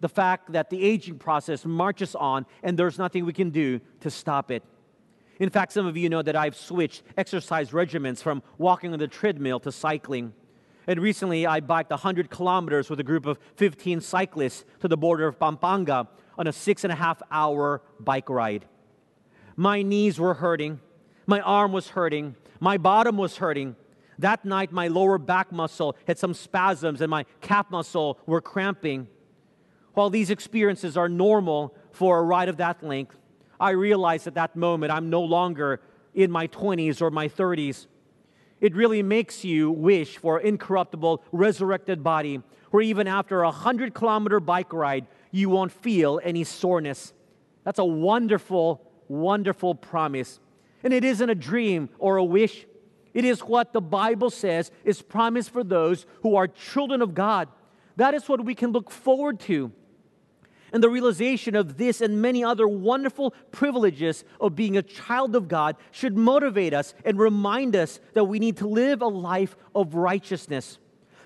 The 0.00 0.08
fact 0.08 0.52
that 0.52 0.70
the 0.70 0.82
aging 0.82 1.18
process 1.18 1.66
marches 1.66 2.14
on 2.14 2.46
and 2.62 2.78
there's 2.78 2.98
nothing 2.98 3.26
we 3.26 3.34
can 3.34 3.50
do 3.50 3.78
to 4.00 4.10
stop 4.10 4.50
it. 4.50 4.62
In 5.38 5.50
fact, 5.50 5.72
some 5.72 5.84
of 5.84 5.98
you 5.98 6.08
know 6.08 6.22
that 6.22 6.34
I've 6.34 6.56
switched 6.56 7.02
exercise 7.18 7.72
regimens 7.72 8.22
from 8.22 8.42
walking 8.56 8.94
on 8.94 8.98
the 8.98 9.06
treadmill 9.06 9.60
to 9.60 9.70
cycling. 9.70 10.32
And 10.86 11.00
recently, 11.00 11.46
I 11.46 11.60
biked 11.60 11.90
100 11.90 12.30
kilometers 12.30 12.90
with 12.90 12.98
a 12.98 13.04
group 13.04 13.26
of 13.26 13.38
15 13.56 14.00
cyclists 14.00 14.64
to 14.80 14.88
the 14.88 14.96
border 14.96 15.26
of 15.26 15.38
Pampanga 15.38 16.08
on 16.36 16.46
a 16.46 16.52
six 16.52 16.84
and 16.84 16.92
a 16.92 16.96
half 16.96 17.22
hour 17.30 17.82
bike 18.00 18.28
ride. 18.28 18.66
My 19.56 19.82
knees 19.82 20.18
were 20.18 20.34
hurting, 20.34 20.80
my 21.26 21.40
arm 21.40 21.72
was 21.72 21.88
hurting, 21.88 22.36
my 22.58 22.78
bottom 22.78 23.16
was 23.16 23.36
hurting. 23.36 23.76
That 24.18 24.44
night, 24.44 24.72
my 24.72 24.88
lower 24.88 25.18
back 25.18 25.52
muscle 25.52 25.96
had 26.06 26.18
some 26.18 26.34
spasms 26.34 27.00
and 27.00 27.10
my 27.10 27.24
calf 27.40 27.70
muscle 27.70 28.18
were 28.26 28.40
cramping. 28.40 29.08
While 29.94 30.10
these 30.10 30.30
experiences 30.30 30.96
are 30.96 31.08
normal 31.08 31.74
for 31.90 32.18
a 32.18 32.22
ride 32.22 32.48
of 32.48 32.56
that 32.58 32.82
length, 32.82 33.16
I 33.60 33.70
realized 33.70 34.26
at 34.26 34.34
that 34.34 34.56
moment 34.56 34.92
I'm 34.92 35.10
no 35.10 35.22
longer 35.22 35.80
in 36.14 36.30
my 36.30 36.48
20s 36.48 37.00
or 37.00 37.10
my 37.10 37.28
30s. 37.28 37.86
It 38.62 38.76
really 38.76 39.02
makes 39.02 39.44
you 39.44 39.72
wish 39.72 40.18
for 40.18 40.38
incorruptible, 40.38 41.24
resurrected 41.32 42.04
body 42.04 42.40
where 42.70 42.82
even 42.82 43.08
after 43.08 43.42
a 43.42 43.46
100 43.46 43.92
kilometer 43.92 44.38
bike 44.38 44.72
ride, 44.72 45.06
you 45.32 45.50
won't 45.50 45.72
feel 45.72 46.20
any 46.22 46.44
soreness. 46.44 47.12
That's 47.64 47.80
a 47.80 47.84
wonderful, 47.84 48.80
wonderful 49.08 49.74
promise. 49.74 50.38
And 50.84 50.94
it 50.94 51.04
isn't 51.04 51.28
a 51.28 51.34
dream 51.34 51.90
or 51.98 52.16
a 52.16 52.24
wish. 52.24 52.64
It 53.12 53.24
is 53.24 53.40
what 53.40 53.72
the 53.72 53.80
Bible 53.80 54.30
says 54.30 54.70
is 54.84 55.02
promised 55.02 55.50
for 55.50 55.64
those 55.64 56.06
who 56.22 56.36
are 56.36 56.46
children 56.46 57.02
of 57.02 57.14
God. 57.14 57.48
That 57.96 58.14
is 58.14 58.28
what 58.28 58.44
we 58.44 58.54
can 58.54 58.70
look 58.70 58.92
forward 58.92 59.40
to. 59.40 59.72
And 60.72 60.82
the 60.82 60.88
realization 60.88 61.54
of 61.54 61.76
this 61.76 62.00
and 62.00 62.22
many 62.22 62.42
other 62.42 62.66
wonderful 62.66 63.34
privileges 63.50 64.24
of 64.40 64.56
being 64.56 64.76
a 64.76 64.82
child 64.82 65.36
of 65.36 65.46
God 65.46 65.76
should 65.90 66.16
motivate 66.16 66.72
us 66.72 66.94
and 67.04 67.18
remind 67.18 67.76
us 67.76 68.00
that 68.14 68.24
we 68.24 68.38
need 68.38 68.56
to 68.58 68.66
live 68.66 69.02
a 69.02 69.06
life 69.06 69.54
of 69.74 69.94
righteousness. 69.94 70.78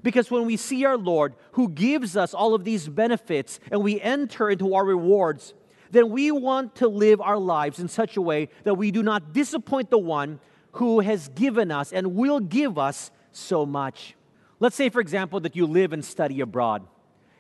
Because 0.03 0.31
when 0.31 0.47
we 0.47 0.57
see 0.57 0.85
our 0.85 0.97
Lord, 0.97 1.35
who 1.53 1.69
gives 1.69 2.17
us 2.17 2.35
all 2.35 2.55
of 2.55 2.65
these 2.65 2.89
benefits, 2.89 3.61
and 3.71 3.83
we 3.83 4.01
enter 4.01 4.51
into 4.51 4.75
our 4.75 4.85
rewards, 4.85 5.55
then 5.91 6.11
we 6.11 6.31
want 6.31 6.75
to 6.77 6.89
live 6.89 7.21
our 7.21 7.39
lives 7.39 7.79
in 7.79 7.89
such 7.89 8.17
a 8.17 8.23
way 8.23 8.49
that 8.65 8.75
we 8.75 8.91
do 8.91 9.03
not 9.03 9.33
disappoint 9.33 9.91
the 9.91 9.99
one 9.99 10.41
who 10.73 11.01
has 11.01 11.29
given 11.31 11.71
us 11.71 11.93
and 11.93 12.15
will 12.15 12.41
give 12.41 12.79
us 12.79 13.11
so 13.33 13.65
much. 13.65 14.15
Let's 14.59 14.77
say, 14.77 14.89
for 14.89 15.01
example, 15.01 15.41
that 15.41 15.57
you 15.57 15.67
live 15.67 15.93
and 15.93 16.05
study 16.05 16.41
abroad. 16.41 16.87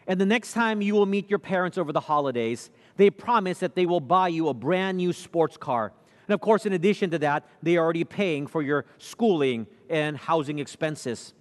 And 0.06 0.20
the 0.20 0.26
next 0.26 0.52
time 0.52 0.80
you 0.80 0.94
will 0.94 1.06
meet 1.06 1.28
your 1.28 1.38
parents 1.38 1.78
over 1.78 1.92
the 1.92 2.00
holidays, 2.00 2.70
they 2.96 3.10
promise 3.10 3.58
that 3.58 3.74
they 3.74 3.86
will 3.86 4.00
buy 4.00 4.28
you 4.28 4.48
a 4.48 4.54
brand 4.54 4.98
new 4.98 5.12
sports 5.12 5.56
car. 5.56 5.92
And 6.28 6.34
of 6.34 6.40
course, 6.40 6.66
in 6.66 6.72
addition 6.72 7.10
to 7.10 7.18
that, 7.20 7.48
they 7.62 7.76
are 7.76 7.84
already 7.84 8.04
paying 8.04 8.46
for 8.46 8.62
your 8.62 8.84
schooling 8.98 9.66
and 9.88 10.16
housing 10.16 10.58
expenses. 10.58 11.34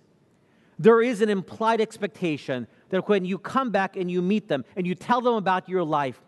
There 0.77 1.01
is 1.01 1.21
an 1.21 1.29
implied 1.29 1.79
expectation 1.79 2.67
that 2.89 3.07
when 3.07 3.25
you 3.25 3.37
come 3.37 3.71
back 3.71 3.95
and 3.95 4.11
you 4.11 4.21
meet 4.21 4.47
them 4.47 4.65
and 4.75 4.85
you 4.85 4.93
tell 4.93 5.21
them 5.21 5.35
about 5.35 5.69
your 5.69 5.83
life, 5.83 6.21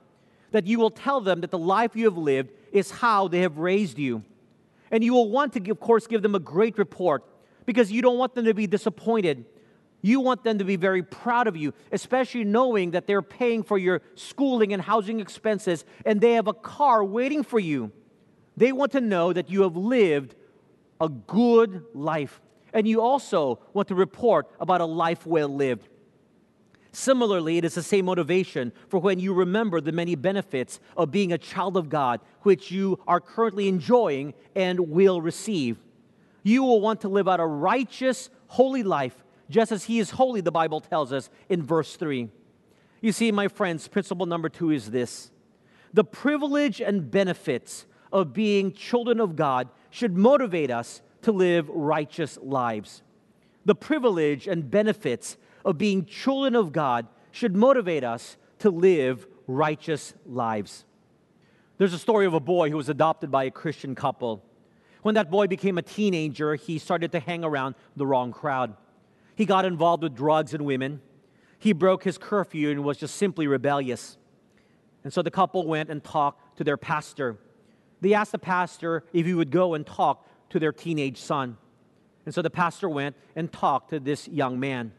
that 0.51 0.65
you 0.65 0.79
will 0.79 0.89
tell 0.89 1.19
them 1.21 1.41
that 1.41 1.51
the 1.51 1.57
life 1.57 1.95
you 1.95 2.05
have 2.05 2.17
lived 2.17 2.51
is 2.71 2.89
how 2.89 3.27
they 3.27 3.41
have 3.41 3.57
raised 3.57 3.99
you. 3.99 4.23
And 4.89 5.03
you 5.03 5.13
will 5.13 5.29
want 5.29 5.53
to, 5.53 5.71
of 5.71 5.79
course, 5.79 6.07
give 6.07 6.21
them 6.21 6.35
a 6.35 6.39
great 6.39 6.77
report 6.77 7.25
because 7.65 7.91
you 7.91 8.01
don't 8.01 8.17
want 8.17 8.33
them 8.33 8.45
to 8.45 8.53
be 8.53 8.65
disappointed. 8.65 9.45
You 10.07 10.21
want 10.21 10.45
them 10.45 10.59
to 10.59 10.63
be 10.63 10.77
very 10.77 11.03
proud 11.03 11.47
of 11.47 11.57
you, 11.57 11.73
especially 11.91 12.45
knowing 12.45 12.91
that 12.91 13.07
they're 13.07 13.21
paying 13.21 13.61
for 13.61 13.77
your 13.77 14.01
schooling 14.15 14.71
and 14.71 14.81
housing 14.81 15.19
expenses 15.19 15.83
and 16.05 16.21
they 16.21 16.35
have 16.35 16.47
a 16.47 16.53
car 16.53 17.03
waiting 17.03 17.43
for 17.43 17.59
you. 17.59 17.91
They 18.55 18.71
want 18.71 18.93
to 18.93 19.01
know 19.01 19.33
that 19.33 19.49
you 19.49 19.63
have 19.63 19.75
lived 19.75 20.33
a 21.01 21.09
good 21.09 21.83
life. 21.93 22.39
And 22.71 22.87
you 22.87 23.01
also 23.01 23.59
want 23.73 23.89
to 23.89 23.95
report 23.95 24.49
about 24.61 24.79
a 24.79 24.85
life 24.85 25.25
well 25.25 25.53
lived. 25.53 25.89
Similarly, 26.93 27.57
it 27.57 27.65
is 27.65 27.75
the 27.75 27.83
same 27.83 28.05
motivation 28.05 28.71
for 28.87 28.99
when 28.99 29.19
you 29.19 29.33
remember 29.33 29.81
the 29.81 29.91
many 29.91 30.15
benefits 30.15 30.79
of 30.95 31.11
being 31.11 31.33
a 31.33 31.37
child 31.37 31.75
of 31.75 31.89
God, 31.89 32.21
which 32.43 32.71
you 32.71 32.97
are 33.09 33.19
currently 33.19 33.67
enjoying 33.67 34.35
and 34.55 34.79
will 34.79 35.19
receive. 35.19 35.77
You 36.43 36.63
will 36.63 36.79
want 36.79 37.01
to 37.01 37.09
live 37.09 37.27
out 37.27 37.41
a 37.41 37.45
righteous, 37.45 38.29
holy 38.47 38.83
life, 38.83 39.21
just 39.49 39.71
as 39.71 39.85
He 39.85 39.99
is 39.99 40.11
holy, 40.11 40.41
the 40.41 40.51
Bible 40.51 40.81
tells 40.81 41.13
us 41.13 41.29
in 41.49 41.63
verse 41.63 41.95
3. 41.95 42.29
You 43.01 43.11
see, 43.11 43.31
my 43.31 43.47
friends, 43.47 43.87
principle 43.87 44.25
number 44.25 44.49
two 44.49 44.71
is 44.71 44.91
this 44.91 45.31
the 45.93 46.03
privilege 46.03 46.81
and 46.81 47.09
benefits 47.09 47.85
of 48.11 48.33
being 48.33 48.71
children 48.71 49.19
of 49.19 49.35
God 49.35 49.69
should 49.89 50.17
motivate 50.17 50.71
us 50.71 51.01
to 51.23 51.31
live 51.31 51.69
righteous 51.69 52.37
lives. 52.41 53.01
The 53.65 53.75
privilege 53.75 54.47
and 54.47 54.69
benefits 54.69 55.37
of 55.65 55.77
being 55.77 56.05
children 56.05 56.55
of 56.55 56.71
God 56.71 57.07
should 57.31 57.55
motivate 57.55 58.03
us 58.03 58.37
to 58.59 58.69
live 58.69 59.27
righteous 59.45 60.13
lives. 60.25 60.85
There's 61.77 61.93
a 61.93 61.99
story 61.99 62.25
of 62.25 62.33
a 62.33 62.39
boy 62.39 62.69
who 62.69 62.77
was 62.77 62.89
adopted 62.89 63.29
by 63.29 63.43
a 63.43 63.51
Christian 63.51 63.93
couple. 63.93 64.43
When 65.03 65.15
that 65.15 65.29
boy 65.29 65.47
became 65.47 65.77
a 65.77 65.83
teenager, 65.83 66.55
he 66.55 66.79
started 66.79 67.11
to 67.11 67.19
hang 67.19 67.43
around 67.43 67.75
the 67.95 68.05
wrong 68.05 68.31
crowd. 68.31 68.75
He 69.37 69.45
got 69.45 69.65
involved 69.65 70.01
with 70.01 70.15
drugs 70.15 70.55
and 70.55 70.65
women. 70.65 70.99
He 71.59 71.71
broke 71.71 72.03
his 72.03 72.17
curfew 72.17 72.71
and 72.71 72.83
was 72.83 72.97
just 72.97 73.15
simply 73.15 73.45
rebellious. 73.45 74.17
And 75.03 75.13
so 75.13 75.21
the 75.21 75.29
couple 75.29 75.67
went 75.67 75.91
and 75.91 76.03
talked 76.03 76.57
to 76.57 76.63
their 76.63 76.75
pastor. 76.75 77.37
They 78.01 78.15
asked 78.15 78.31
the 78.31 78.39
pastor 78.39 79.03
if 79.13 79.27
he 79.27 79.35
would 79.35 79.51
go 79.51 79.75
and 79.75 79.85
talk 79.85 80.27
to 80.49 80.59
their 80.59 80.71
teenage 80.71 81.19
son. 81.19 81.57
And 82.25 82.33
so 82.33 82.41
the 82.41 82.49
pastor 82.49 82.89
went 82.89 83.15
and 83.35 83.51
talked 83.53 83.91
to 83.91 83.99
this 83.99 84.27
young 84.27 84.59
man. 84.59 84.91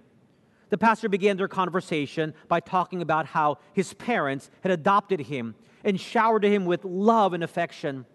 The 0.71 0.79
pastor 0.79 1.09
began 1.09 1.37
their 1.37 1.49
conversation 1.49 2.33
by 2.47 2.61
talking 2.61 3.03
about 3.03 3.27
how 3.27 3.59
his 3.73 3.93
parents 3.95 4.51
had 4.61 4.71
adopted 4.71 5.19
him 5.19 5.57
and 5.83 6.01
showered 6.01 6.45
him 6.45 6.65
with 6.65 6.85
love 6.85 7.33
and 7.33 7.43
affection. 7.43 8.07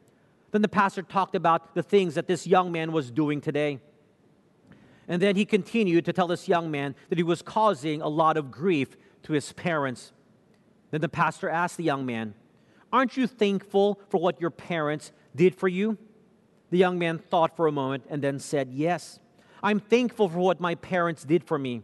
Then 0.51 0.61
the 0.61 0.69
pastor 0.69 1.01
talked 1.01 1.35
about 1.35 1.75
the 1.75 1.83
things 1.83 2.15
that 2.15 2.27
this 2.27 2.47
young 2.47 2.71
man 2.71 2.93
was 2.93 3.11
doing 3.11 3.41
today. 3.41 3.81
And 5.07 5.21
then 5.21 5.35
he 5.35 5.45
continued 5.45 6.05
to 6.05 6.13
tell 6.13 6.27
this 6.27 6.47
young 6.47 6.71
man 6.71 6.95
that 7.09 7.17
he 7.17 7.23
was 7.23 7.41
causing 7.41 8.01
a 8.01 8.07
lot 8.07 8.37
of 8.37 8.51
grief 8.51 8.95
to 9.23 9.33
his 9.33 9.51
parents. 9.53 10.13
Then 10.91 11.01
the 11.01 11.09
pastor 11.09 11.49
asked 11.49 11.77
the 11.77 11.83
young 11.83 12.05
man, 12.05 12.35
Aren't 12.91 13.17
you 13.17 13.25
thankful 13.25 13.99
for 14.09 14.19
what 14.19 14.39
your 14.39 14.51
parents 14.51 15.11
did 15.35 15.55
for 15.55 15.67
you? 15.67 15.97
The 16.69 16.77
young 16.77 16.99
man 16.99 17.17
thought 17.17 17.55
for 17.55 17.67
a 17.67 17.71
moment 17.71 18.05
and 18.09 18.21
then 18.21 18.39
said, 18.39 18.69
Yes, 18.71 19.19
I'm 19.61 19.79
thankful 19.79 20.29
for 20.29 20.39
what 20.39 20.59
my 20.59 20.75
parents 20.75 21.23
did 21.23 21.43
for 21.43 21.57
me. 21.57 21.81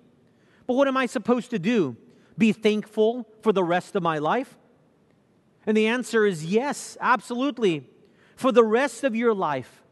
But 0.67 0.75
what 0.75 0.87
am 0.87 0.97
I 0.97 1.07
supposed 1.07 1.49
to 1.49 1.59
do? 1.59 1.97
Be 2.37 2.53
thankful 2.53 3.27
for 3.41 3.51
the 3.51 3.63
rest 3.63 3.95
of 3.95 4.03
my 4.03 4.19
life? 4.19 4.57
And 5.65 5.75
the 5.75 5.87
answer 5.87 6.25
is 6.25 6.45
yes, 6.45 6.97
absolutely. 7.01 7.89
For 8.35 8.51
the 8.51 8.63
rest 8.63 9.03
of 9.03 9.15
your 9.15 9.33
life 9.33 9.83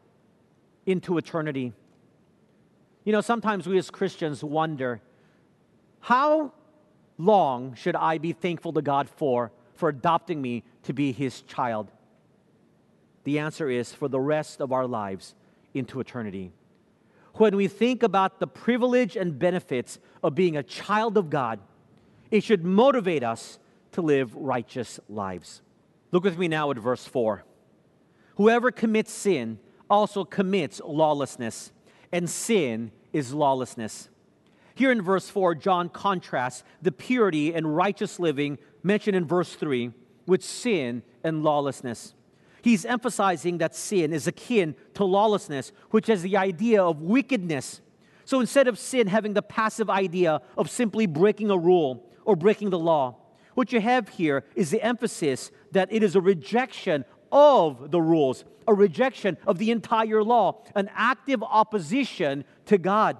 into 0.86 1.18
eternity. 1.18 1.72
You 3.08 3.12
know, 3.12 3.22
sometimes 3.22 3.66
we 3.66 3.78
as 3.78 3.88
Christians 3.88 4.44
wonder 4.44 5.00
how 6.00 6.52
long 7.16 7.74
should 7.74 7.96
I 7.96 8.18
be 8.18 8.34
thankful 8.34 8.74
to 8.74 8.82
God 8.82 9.08
for 9.08 9.50
for 9.76 9.88
adopting 9.88 10.42
me 10.42 10.62
to 10.82 10.92
be 10.92 11.12
his 11.12 11.40
child? 11.40 11.90
The 13.24 13.38
answer 13.38 13.70
is 13.70 13.94
for 13.94 14.08
the 14.08 14.20
rest 14.20 14.60
of 14.60 14.72
our 14.72 14.86
lives 14.86 15.34
into 15.72 16.00
eternity 16.00 16.52
when 17.36 17.56
we 17.56 17.66
think 17.66 18.02
about 18.02 18.40
the 18.40 18.46
privilege 18.46 19.16
and 19.16 19.38
benefits 19.38 19.98
of 20.22 20.34
being 20.34 20.58
a 20.58 20.62
child 20.62 21.16
of 21.16 21.30
God, 21.30 21.60
it 22.30 22.44
should 22.44 22.62
motivate 22.62 23.24
us 23.24 23.58
to 23.92 24.02
live 24.02 24.34
righteous 24.34 25.00
lives. 25.08 25.62
Look 26.12 26.24
with 26.24 26.36
me 26.36 26.46
now 26.46 26.70
at 26.72 26.76
verse 26.76 27.06
4. 27.06 27.42
Whoever 28.36 28.70
commits 28.70 29.12
sin 29.12 29.60
also 29.88 30.26
commits 30.26 30.82
lawlessness, 30.84 31.72
and 32.12 32.28
sin 32.28 32.92
is 33.18 33.34
lawlessness. 33.34 34.08
Here 34.74 34.92
in 34.92 35.02
verse 35.02 35.28
4, 35.28 35.56
John 35.56 35.88
contrasts 35.88 36.62
the 36.80 36.92
purity 36.92 37.52
and 37.52 37.76
righteous 37.76 38.20
living 38.20 38.58
mentioned 38.82 39.16
in 39.16 39.24
verse 39.24 39.54
3 39.54 39.92
with 40.26 40.44
sin 40.44 41.02
and 41.24 41.42
lawlessness. 41.42 42.14
He's 42.62 42.84
emphasizing 42.84 43.58
that 43.58 43.74
sin 43.74 44.12
is 44.12 44.26
akin 44.26 44.76
to 44.94 45.04
lawlessness, 45.04 45.72
which 45.90 46.06
has 46.06 46.22
the 46.22 46.36
idea 46.36 46.82
of 46.82 47.02
wickedness. 47.02 47.80
So 48.24 48.40
instead 48.40 48.68
of 48.68 48.78
sin 48.78 49.06
having 49.06 49.34
the 49.34 49.42
passive 49.42 49.88
idea 49.88 50.42
of 50.56 50.70
simply 50.70 51.06
breaking 51.06 51.50
a 51.50 51.58
rule 51.58 52.08
or 52.24 52.36
breaking 52.36 52.70
the 52.70 52.78
law, 52.78 53.16
what 53.54 53.72
you 53.72 53.80
have 53.80 54.08
here 54.10 54.44
is 54.54 54.70
the 54.70 54.82
emphasis 54.82 55.50
that 55.72 55.92
it 55.92 56.02
is 56.04 56.14
a 56.14 56.20
rejection 56.20 57.04
of 57.32 57.90
the 57.90 58.00
rules, 58.00 58.44
a 58.66 58.74
rejection 58.74 59.36
of 59.46 59.58
the 59.58 59.70
entire 59.70 60.22
law, 60.22 60.62
an 60.74 60.90
active 60.94 61.42
opposition 61.42 62.44
to 62.66 62.78
God. 62.78 63.16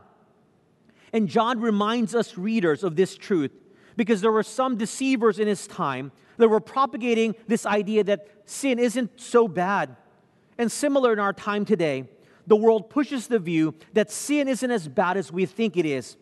And 1.13 1.29
John 1.29 1.61
reminds 1.61 2.15
us 2.15 2.37
readers 2.37 2.85
of 2.85 2.97
this 2.97 3.17
truth 3.17 3.53
because 3.97 4.21
there 4.21 4.33
were 4.33 4.43
some 4.43 4.77
deceivers 4.77 5.39
in 5.39 5.49
his 5.49 5.67
time 5.67 6.13
that 6.37 6.49
were 6.49 6.61
propagating 6.61 7.35
this 7.47 7.67
idea 7.67 8.05
that 8.05 8.29
sin 8.45 8.79
isn't 8.79 9.21
so 9.21 9.49
bad. 9.49 9.97
And 10.57 10.71
similar 10.71 11.13
in 11.13 11.19
our 11.19 11.33
time 11.33 11.65
today, 11.65 12.09
the 12.47 12.57
world 12.57 12.91
pushes 12.91 13.27
the 13.27 13.39
view 13.39 13.75
that 13.93 14.11
sin 14.11 14.49
isn't 14.49 14.71
as 14.71 14.89
bad 14.89 15.17
as 15.17 15.33
we 15.33 15.47
think 15.47 15.77
it 15.77 15.85
is. 15.85 16.17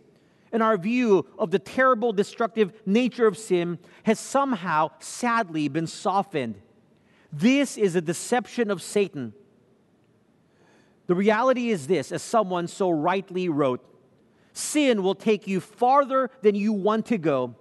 And 0.53 0.63
our 0.63 0.77
view 0.77 1.27
of 1.39 1.51
the 1.51 1.59
terrible, 1.59 2.13
destructive 2.13 2.73
nature 2.87 3.27
of 3.27 3.37
sin 3.37 3.79
has 4.05 4.19
somehow, 4.19 4.91
sadly, 4.99 5.69
been 5.69 5.87
softened. 5.87 6.57
This 7.33 7.77
is 7.77 7.97
a 7.97 8.01
deception 8.01 8.71
of 8.71 8.83
Satan. 8.83 9.33
The 11.07 11.15
reality 11.15 11.71
is 11.71 11.87
this, 11.87 12.13
as 12.13 12.23
someone 12.23 12.67
so 12.67 12.91
rightly 12.91 13.49
wrote 13.49 13.85
sin 14.57 15.03
will 15.03 15.15
take 15.15 15.47
you 15.47 15.61
farther 15.61 16.31
than 16.43 16.55
you 16.55 16.73
want 16.73 17.07
to 17.07 17.19
go, 17.19 17.55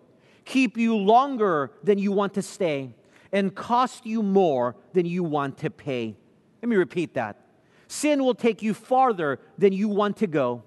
keep 0.45 0.78
you 0.78 0.95
longer 0.95 1.71
than 1.84 1.97
you 1.97 2.12
want 2.12 2.34
to 2.36 2.41
stay, 2.41 2.93
and 3.32 3.54
cost 3.54 4.06
you 4.06 4.23
more 4.23 4.75
than 4.93 5.06
you 5.06 5.23
want 5.23 5.58
to 5.58 5.69
pay. 5.69 6.15
Let 6.62 6.69
me 6.69 6.78
repeat 6.78 7.13
that. 7.15 7.38
Sin 7.88 8.23
will 8.23 8.34
take 8.34 8.62
you 8.62 8.73
farther 8.73 9.39
than 9.58 9.73
you 9.73 9.89
want 9.89 10.17
to 10.17 10.28
go, 10.28 10.63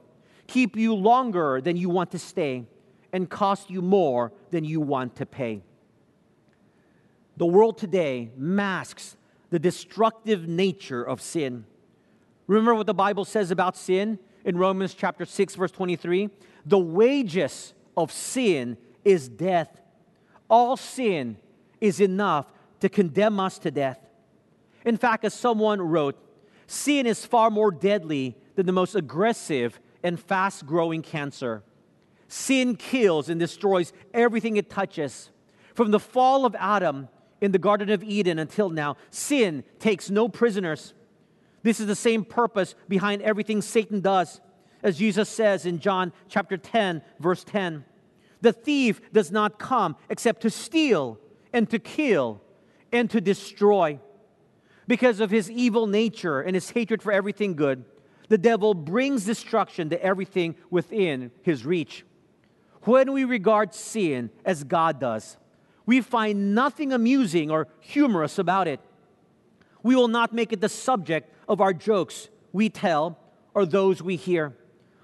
keep 0.47 0.77
you 0.77 0.95
longer 0.95 1.61
than 1.61 1.77
you 1.77 1.89
want 1.89 2.11
to 2.11 2.19
stay, 2.19 2.67
and 3.13 3.29
cost 3.29 3.71
you 3.71 3.81
more 3.81 4.33
than 4.51 4.65
you 4.65 4.81
want 4.81 5.17
to 5.17 5.27
pay. 5.27 5.63
The 7.39 7.47
world 7.47 7.79
today 7.79 8.33
masks 8.37 9.17
the 9.51 9.61
destructive 9.61 10.49
nature 10.49 11.05
of 11.05 11.21
sin. 11.21 11.67
Remember 12.49 12.75
what 12.75 12.87
the 12.87 12.95
Bible 12.95 13.25
says 13.25 13.53
about 13.53 13.77
sin 13.77 14.19
in 14.45 14.59
Romans 14.59 14.93
chapter 14.93 15.25
6 15.25 15.55
verse 15.55 15.71
23? 15.71 16.31
The 16.67 16.81
wages 16.81 17.75
of 17.97 18.11
sin 18.11 18.77
is 19.05 19.29
death. 19.29 19.81
All 20.51 20.77
sin 20.77 21.37
is 21.81 22.01
enough 22.01 22.47
to 22.81 22.89
condemn 22.89 23.39
us 23.39 23.61
to 23.61 23.71
death. 23.71 24.01
In 24.85 24.97
fact, 24.97 25.25
as 25.25 25.33
someone 25.33 25.81
wrote, 25.81 26.19
sin 26.67 27.07
is 27.07 27.25
far 27.25 27.51
more 27.51 27.71
deadly 27.71 28.37
than 28.57 28.67
the 28.67 28.73
most 28.73 28.97
aggressive 28.97 29.79
and 30.03 30.19
fast 30.19 30.67
growing 30.67 31.03
cancer. 31.03 31.63
Sin 32.27 32.75
kills 32.75 33.29
and 33.29 33.39
destroys 33.39 33.93
everything 34.13 34.57
it 34.57 34.69
touches. 34.69 35.31
From 35.75 35.93
the 35.93 36.01
fall 36.01 36.45
of 36.45 36.57
Adam, 36.59 37.07
in 37.41 37.53
the 37.53 37.59
Garden 37.59 37.91
of 37.91 38.03
Eden 38.03 38.39
until 38.39 38.71
now. 38.71 38.97
Sin 39.11 39.65
takes 39.79 40.11
no 40.11 40.29
prisoners. 40.29 40.95
This 41.63 41.81
is 41.81 41.87
the 41.87 41.95
same 41.95 42.25
purpose 42.25 42.75
behind 42.89 43.23
everything 43.23 43.63
Satan 43.63 44.01
does. 44.01 44.41
As 44.83 44.99
Jesus 44.99 45.29
says 45.29 45.67
in 45.67 45.81
John 45.81 46.13
chapter 46.29 46.57
10, 46.57 47.03
verse 47.19 47.45
10, 47.45 47.85
the 48.41 48.53
thief 48.53 49.01
does 49.13 49.33
not 49.33 49.59
come 49.59 49.97
except 50.09 50.43
to 50.43 50.51
steal 50.51 51.19
and 51.53 51.69
to 51.71 51.79
kill 51.79 52.41
and 52.93 53.11
to 53.11 53.21
destroy. 53.21 53.99
Because 54.87 55.21
of 55.21 55.31
his 55.31 55.51
evil 55.51 55.87
nature 55.87 56.41
and 56.41 56.55
his 56.55 56.71
hatred 56.71 57.03
for 57.03 57.13
everything 57.13 57.55
good, 57.55 57.85
the 58.29 58.39
devil 58.39 58.75
brings 58.75 59.25
destruction 59.25 59.91
to 59.91 60.03
everything 60.03 60.55
within 60.71 61.31
his 61.43 61.67
reach. 61.67 62.05
When 62.83 63.13
we 63.13 63.25
regard 63.25 63.75
sin 63.75 64.31
as 64.45 64.65
God 64.65 65.01
does, 65.01 65.37
we 65.89 66.03
find 66.03 66.55
nothing 66.55 66.93
amusing 66.93 67.51
or 67.51 67.67
humorous 67.81 68.39
about 68.39 68.69
it. 68.69 68.79
We 69.83 69.97
will 69.97 70.07
not 70.07 70.35
make 70.35 70.53
it 70.53 70.61
the 70.61 70.69
subject 70.69 71.33
of 71.49 71.63
our 71.63 71.73
jokes 71.73 72.29
we 72.53 72.69
tell 72.69 73.19
or 73.55 73.65
those 73.65 74.03
we 74.03 74.17
hear. 74.17 74.55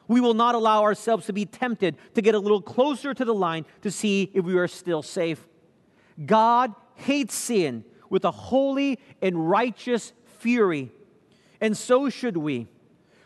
We 0.08 0.20
will 0.20 0.34
not 0.34 0.54
allow 0.54 0.82
ourselves 0.82 1.24
to 1.24 1.32
be 1.32 1.46
tempted 1.46 1.96
to 2.14 2.20
get 2.20 2.34
a 2.34 2.38
little 2.38 2.60
closer 2.60 3.14
to 3.14 3.24
the 3.24 3.32
line 3.32 3.64
to 3.80 3.90
see 3.90 4.30
if 4.34 4.44
we 4.44 4.58
are 4.58 4.68
still 4.68 5.02
safe. 5.02 5.48
God 6.26 6.74
hates 6.96 7.34
sin 7.34 7.86
with 8.10 8.26
a 8.26 8.30
holy 8.30 8.98
and 9.22 9.48
righteous 9.48 10.12
fury, 10.38 10.92
and 11.62 11.74
so 11.74 12.10
should 12.10 12.36
we. 12.36 12.66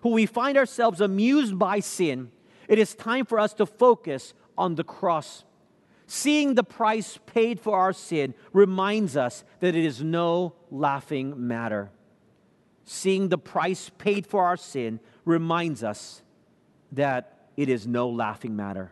When 0.03 0.15
we 0.15 0.27
find 0.27 0.57
ourselves 0.57 1.01
amused 1.01 1.59
by 1.59 1.81
sin, 1.81 2.31
it 2.69 2.79
is 2.79 2.95
time 2.95 3.27
for 3.27 3.41
us 3.41 3.53
to 3.55 3.67
focus 3.67 4.33
on 4.57 4.77
the 4.77 4.85
cross. 4.85 5.43
Seeing 6.11 6.55
the 6.55 6.65
price 6.65 7.19
paid 7.27 7.61
for 7.61 7.77
our 7.77 7.93
sin 7.93 8.33
reminds 8.55 9.15
us 9.15 9.45
that 9.61 9.77
it 9.77 9.85
is 9.85 10.03
no 10.03 10.55
laughing 10.71 11.47
matter. 11.47 11.91
Seeing 12.87 13.29
the 13.29 13.37
price 13.37 13.91
paid 13.99 14.27
for 14.27 14.43
our 14.43 14.57
sin 14.57 15.01
reminds 15.27 15.85
us 15.85 16.23
that 16.93 17.51
it 17.59 17.69
is 17.69 17.87
no 17.87 18.09
laughing 18.09 18.57
matter. 18.57 18.91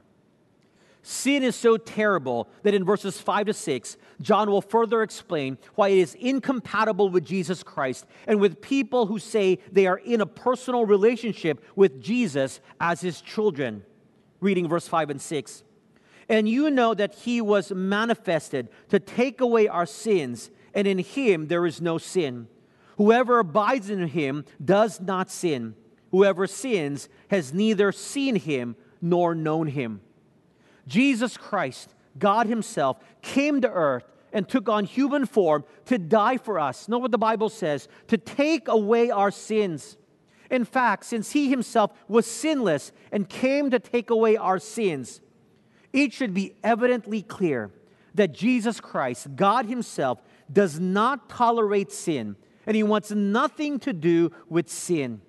Sin 1.00 1.42
is 1.42 1.57
so 1.57 1.79
terrible 1.79 2.48
that 2.64 2.74
in 2.74 2.85
verses 2.85 3.18
5 3.18 3.46
to 3.46 3.55
6, 3.55 3.96
John 4.20 4.50
will 4.50 4.61
further 4.61 5.02
explain 5.02 5.57
why 5.74 5.88
it 5.88 5.98
is 5.98 6.14
incompatible 6.16 7.09
with 7.09 7.24
Jesus 7.24 7.62
Christ 7.62 8.05
and 8.26 8.40
with 8.40 8.61
people 8.61 9.07
who 9.07 9.18
say 9.18 9.59
they 9.72 9.87
are 9.87 9.98
in 9.98 10.20
a 10.20 10.26
personal 10.26 10.85
relationship 10.85 11.64
with 11.74 12.02
Jesus 12.02 12.61
as 12.79 13.00
his 13.00 13.22
children. 13.22 13.85
Reading 14.40 14.68
verse 14.68 14.87
5 14.87 15.09
and 15.09 15.22
6. 15.22 15.62
And 16.29 16.49
you 16.49 16.71
know 16.71 16.95
that 16.95 17.15
he 17.15 17.41
was 17.41 17.71
manifested 17.71 18.69
to 18.89 18.99
take 18.99 19.41
away 19.41 19.69
our 19.69 19.87
sins, 19.87 20.51
and 20.75 20.87
in 20.87 20.99
him 20.99 21.47
there 21.49 21.67
is 21.67 21.81
no 21.81 21.99
sin. 21.99 22.49
Whoever 22.97 23.39
abides 23.39 23.91
in 23.91 24.09
him 24.09 24.45
does 24.65 25.01
not 25.01 25.31
sin. 25.31 25.75
Whoever 26.11 26.47
sins 26.47 27.09
has 27.29 27.53
neither 27.53 27.93
seen 27.93 28.37
him 28.37 28.75
nor 29.01 29.35
known 29.35 29.69
him. 29.69 30.01
Jesus 30.87 31.37
Christ, 31.37 31.95
God 32.19 32.47
Himself, 32.47 32.99
came 33.23 33.61
to 33.61 33.71
earth 33.71 34.05
and 34.33 34.49
took 34.49 34.69
on 34.69 34.85
human 34.85 35.27
form 35.27 35.65
to 35.87 35.99
die 35.99 36.37
for 36.37 36.59
us. 36.59 36.89
Know 36.89 36.99
what 36.99 37.11
the 37.11 37.19
Bible 37.19 37.49
says 37.49 37.89
to 38.09 38.19
take 38.19 38.69
away 38.69 39.11
our 39.11 39.31
sins. 39.31 39.97
In 40.51 40.65
fact, 40.65 41.05
since 41.05 41.33
He 41.33 41.49
Himself 41.49 41.93
was 42.09 42.27
sinless 42.27 42.93
and 43.11 43.29
came 43.29 43.71
to 43.71 43.79
take 43.79 44.11
away 44.11 44.37
our 44.37 44.59
sins, 44.59 45.21
it 45.97 46.13
should 46.13 46.35
be 46.35 46.55
evidently 46.63 47.23
clear 47.23 47.71
that 48.15 48.33
Jesus 48.33 48.81
Christ, 48.81 49.35
God 49.35 49.67
Himself, 49.67 50.21
does 50.53 50.79
not 50.79 51.29
tolerate 51.29 51.91
sin 51.91 52.37
and 52.67 52.77
He 52.77 52.83
wants 52.83 53.11
nothing 53.11 53.79
to 53.81 53.93
do 53.93 54.31
with 54.49 54.69
sin. 54.69 55.23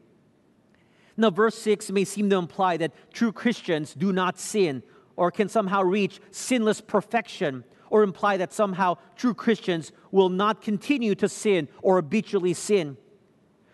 Now, 1.16 1.30
verse 1.30 1.56
6 1.56 1.90
may 1.92 2.04
seem 2.04 2.30
to 2.30 2.36
imply 2.36 2.78
that 2.78 2.92
true 3.14 3.32
Christians 3.32 3.94
do 3.94 4.12
not 4.12 4.38
sin 4.38 4.84
or 5.16 5.32
can 5.32 5.48
somehow 5.50 5.82
reach 5.82 6.20
sinless 6.32 6.82
perfection 6.82 7.64
or 7.90 8.04
imply 8.04 8.38
that 8.38 8.52
somehow 8.52 8.98
true 9.16 9.34
Christians 9.34 9.94
will 10.12 10.30
not 10.30 10.62
continue 10.62 11.16
to 11.16 11.30
sin 11.30 11.70
or 11.82 11.96
habitually 11.96 12.54
sin. 12.54 12.98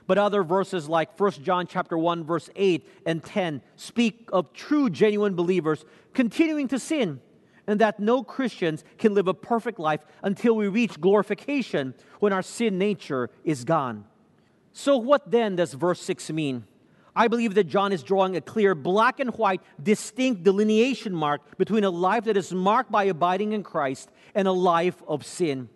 But 0.06 0.18
other 0.18 0.44
verses 0.44 0.90
like 0.90 1.18
1 1.20 1.32
John 1.44 1.68
chapter 1.68 1.98
1 1.98 2.26
verse 2.26 2.50
8 2.56 2.88
and 3.06 3.24
10 3.24 3.62
speak 3.76 4.30
of 4.34 4.54
true 4.54 4.90
genuine 4.90 5.36
believers 5.36 5.86
continuing 6.14 6.68
to 6.70 6.80
sin 6.80 7.22
and 7.68 7.80
that 7.80 8.00
no 8.00 8.24
Christians 8.24 8.84
can 8.98 9.14
live 9.14 9.28
a 9.28 9.34
perfect 9.34 9.80
life 9.80 10.02
until 10.22 10.56
we 10.56 10.68
reach 10.68 11.00
glorification 11.00 11.94
when 12.20 12.34
our 12.34 12.42
sin 12.42 12.78
nature 12.78 13.30
is 13.44 13.64
gone. 13.64 14.06
So 14.74 14.98
what 14.98 15.32
then 15.32 15.56
does 15.56 15.74
verse 15.74 16.02
6 16.02 16.32
mean? 16.32 16.66
I 17.16 17.28
believe 17.28 17.54
that 17.54 17.66
John 17.66 17.94
is 17.94 18.02
drawing 18.02 18.36
a 18.36 18.42
clear 18.42 18.74
black 18.74 19.20
and 19.20 19.30
white 19.38 19.62
distinct 19.82 20.44
delineation 20.44 21.14
mark 21.14 21.58
between 21.58 21.84
a 21.84 21.90
life 21.92 22.24
that 22.26 22.36
is 22.36 22.52
marked 22.52 22.92
by 22.92 23.04
abiding 23.06 23.54
in 23.54 23.64
Christ 23.64 24.10
and 24.34 24.48
a 24.48 24.52
life 24.52 25.02
of 25.08 25.26
sin 25.26 25.70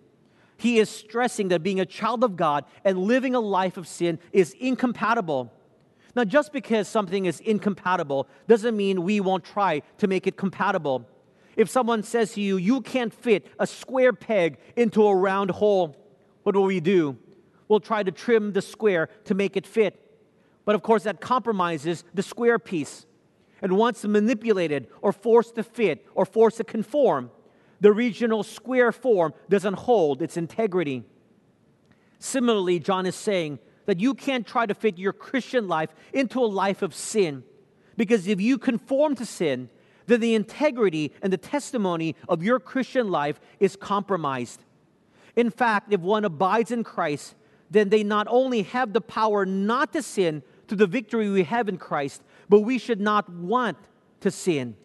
he 0.57 0.79
is 0.79 0.89
stressing 0.89 1.49
that 1.49 1.63
being 1.63 1.79
a 1.79 1.85
child 1.85 2.23
of 2.23 2.35
God 2.35 2.65
and 2.83 2.97
living 2.97 3.35
a 3.35 3.39
life 3.39 3.77
of 3.77 3.87
sin 3.87 4.19
is 4.33 4.55
incompatible. 4.59 5.53
Now, 6.15 6.23
just 6.23 6.51
because 6.51 6.87
something 6.87 7.25
is 7.25 7.39
incompatible 7.41 8.27
doesn't 8.47 8.75
mean 8.75 9.03
we 9.03 9.19
won't 9.19 9.43
try 9.43 9.83
to 9.99 10.07
make 10.07 10.25
it 10.25 10.35
compatible. 10.35 11.07
If 11.55 11.69
someone 11.69 12.01
says 12.01 12.33
to 12.33 12.41
you, 12.41 12.57
you 12.57 12.81
can't 12.81 13.13
fit 13.13 13.47
a 13.59 13.67
square 13.67 14.13
peg 14.13 14.57
into 14.75 15.05
a 15.05 15.15
round 15.15 15.51
hole, 15.51 15.95
what 16.43 16.55
will 16.55 16.63
we 16.63 16.79
do? 16.79 17.17
We'll 17.67 17.79
try 17.79 18.01
to 18.01 18.11
trim 18.11 18.53
the 18.53 18.61
square 18.61 19.09
to 19.25 19.35
make 19.35 19.57
it 19.57 19.67
fit. 19.67 19.99
But 20.65 20.75
of 20.75 20.81
course, 20.81 21.03
that 21.03 21.21
compromises 21.21 22.03
the 22.13 22.23
square 22.23 22.57
piece. 22.57 23.05
And 23.61 23.77
once 23.77 24.03
manipulated 24.03 24.87
or 25.01 25.11
forced 25.11 25.55
to 25.55 25.63
fit 25.63 26.05
or 26.15 26.25
forced 26.25 26.57
to 26.57 26.63
conform, 26.63 27.31
the 27.79 27.91
regional 27.91 28.43
square 28.43 28.91
form 28.91 29.33
doesn't 29.49 29.75
hold 29.75 30.21
its 30.21 30.37
integrity. 30.37 31.03
Similarly, 32.19 32.79
John 32.79 33.05
is 33.05 33.15
saying 33.15 33.59
that 33.85 33.99
you 33.99 34.13
can't 34.13 34.45
try 34.45 34.65
to 34.65 34.73
fit 34.73 34.97
your 34.97 35.13
Christian 35.13 35.67
life 35.67 35.93
into 36.13 36.39
a 36.39 36.45
life 36.45 36.81
of 36.81 36.93
sin. 36.93 37.43
Because 37.95 38.27
if 38.27 38.41
you 38.41 38.57
conform 38.57 39.15
to 39.15 39.25
sin, 39.25 39.69
then 40.07 40.19
the 40.19 40.35
integrity 40.35 41.13
and 41.21 41.31
the 41.31 41.37
testimony 41.37 42.15
of 42.27 42.43
your 42.43 42.59
Christian 42.59 43.09
life 43.09 43.39
is 43.59 43.75
compromised. 43.75 44.63
In 45.35 45.51
fact, 45.51 45.93
if 45.93 46.01
one 46.01 46.25
abides 46.25 46.71
in 46.71 46.83
Christ, 46.83 47.35
then 47.69 47.89
they 47.89 48.03
not 48.03 48.27
only 48.29 48.63
have 48.63 48.93
the 48.93 49.01
power 49.01 49.45
not 49.45 49.93
to 49.93 50.01
sin 50.01 50.41
to 50.67 50.75
the 50.75 50.87
victory 50.87 51.29
we 51.29 51.43
have 51.43 51.69
in 51.69 51.77
Christ, 51.77 52.23
but 52.49 52.61
we 52.61 52.77
should 52.77 52.99
not 52.99 53.29
want 53.29 53.77
to 54.21 54.31
sin. 54.31 54.75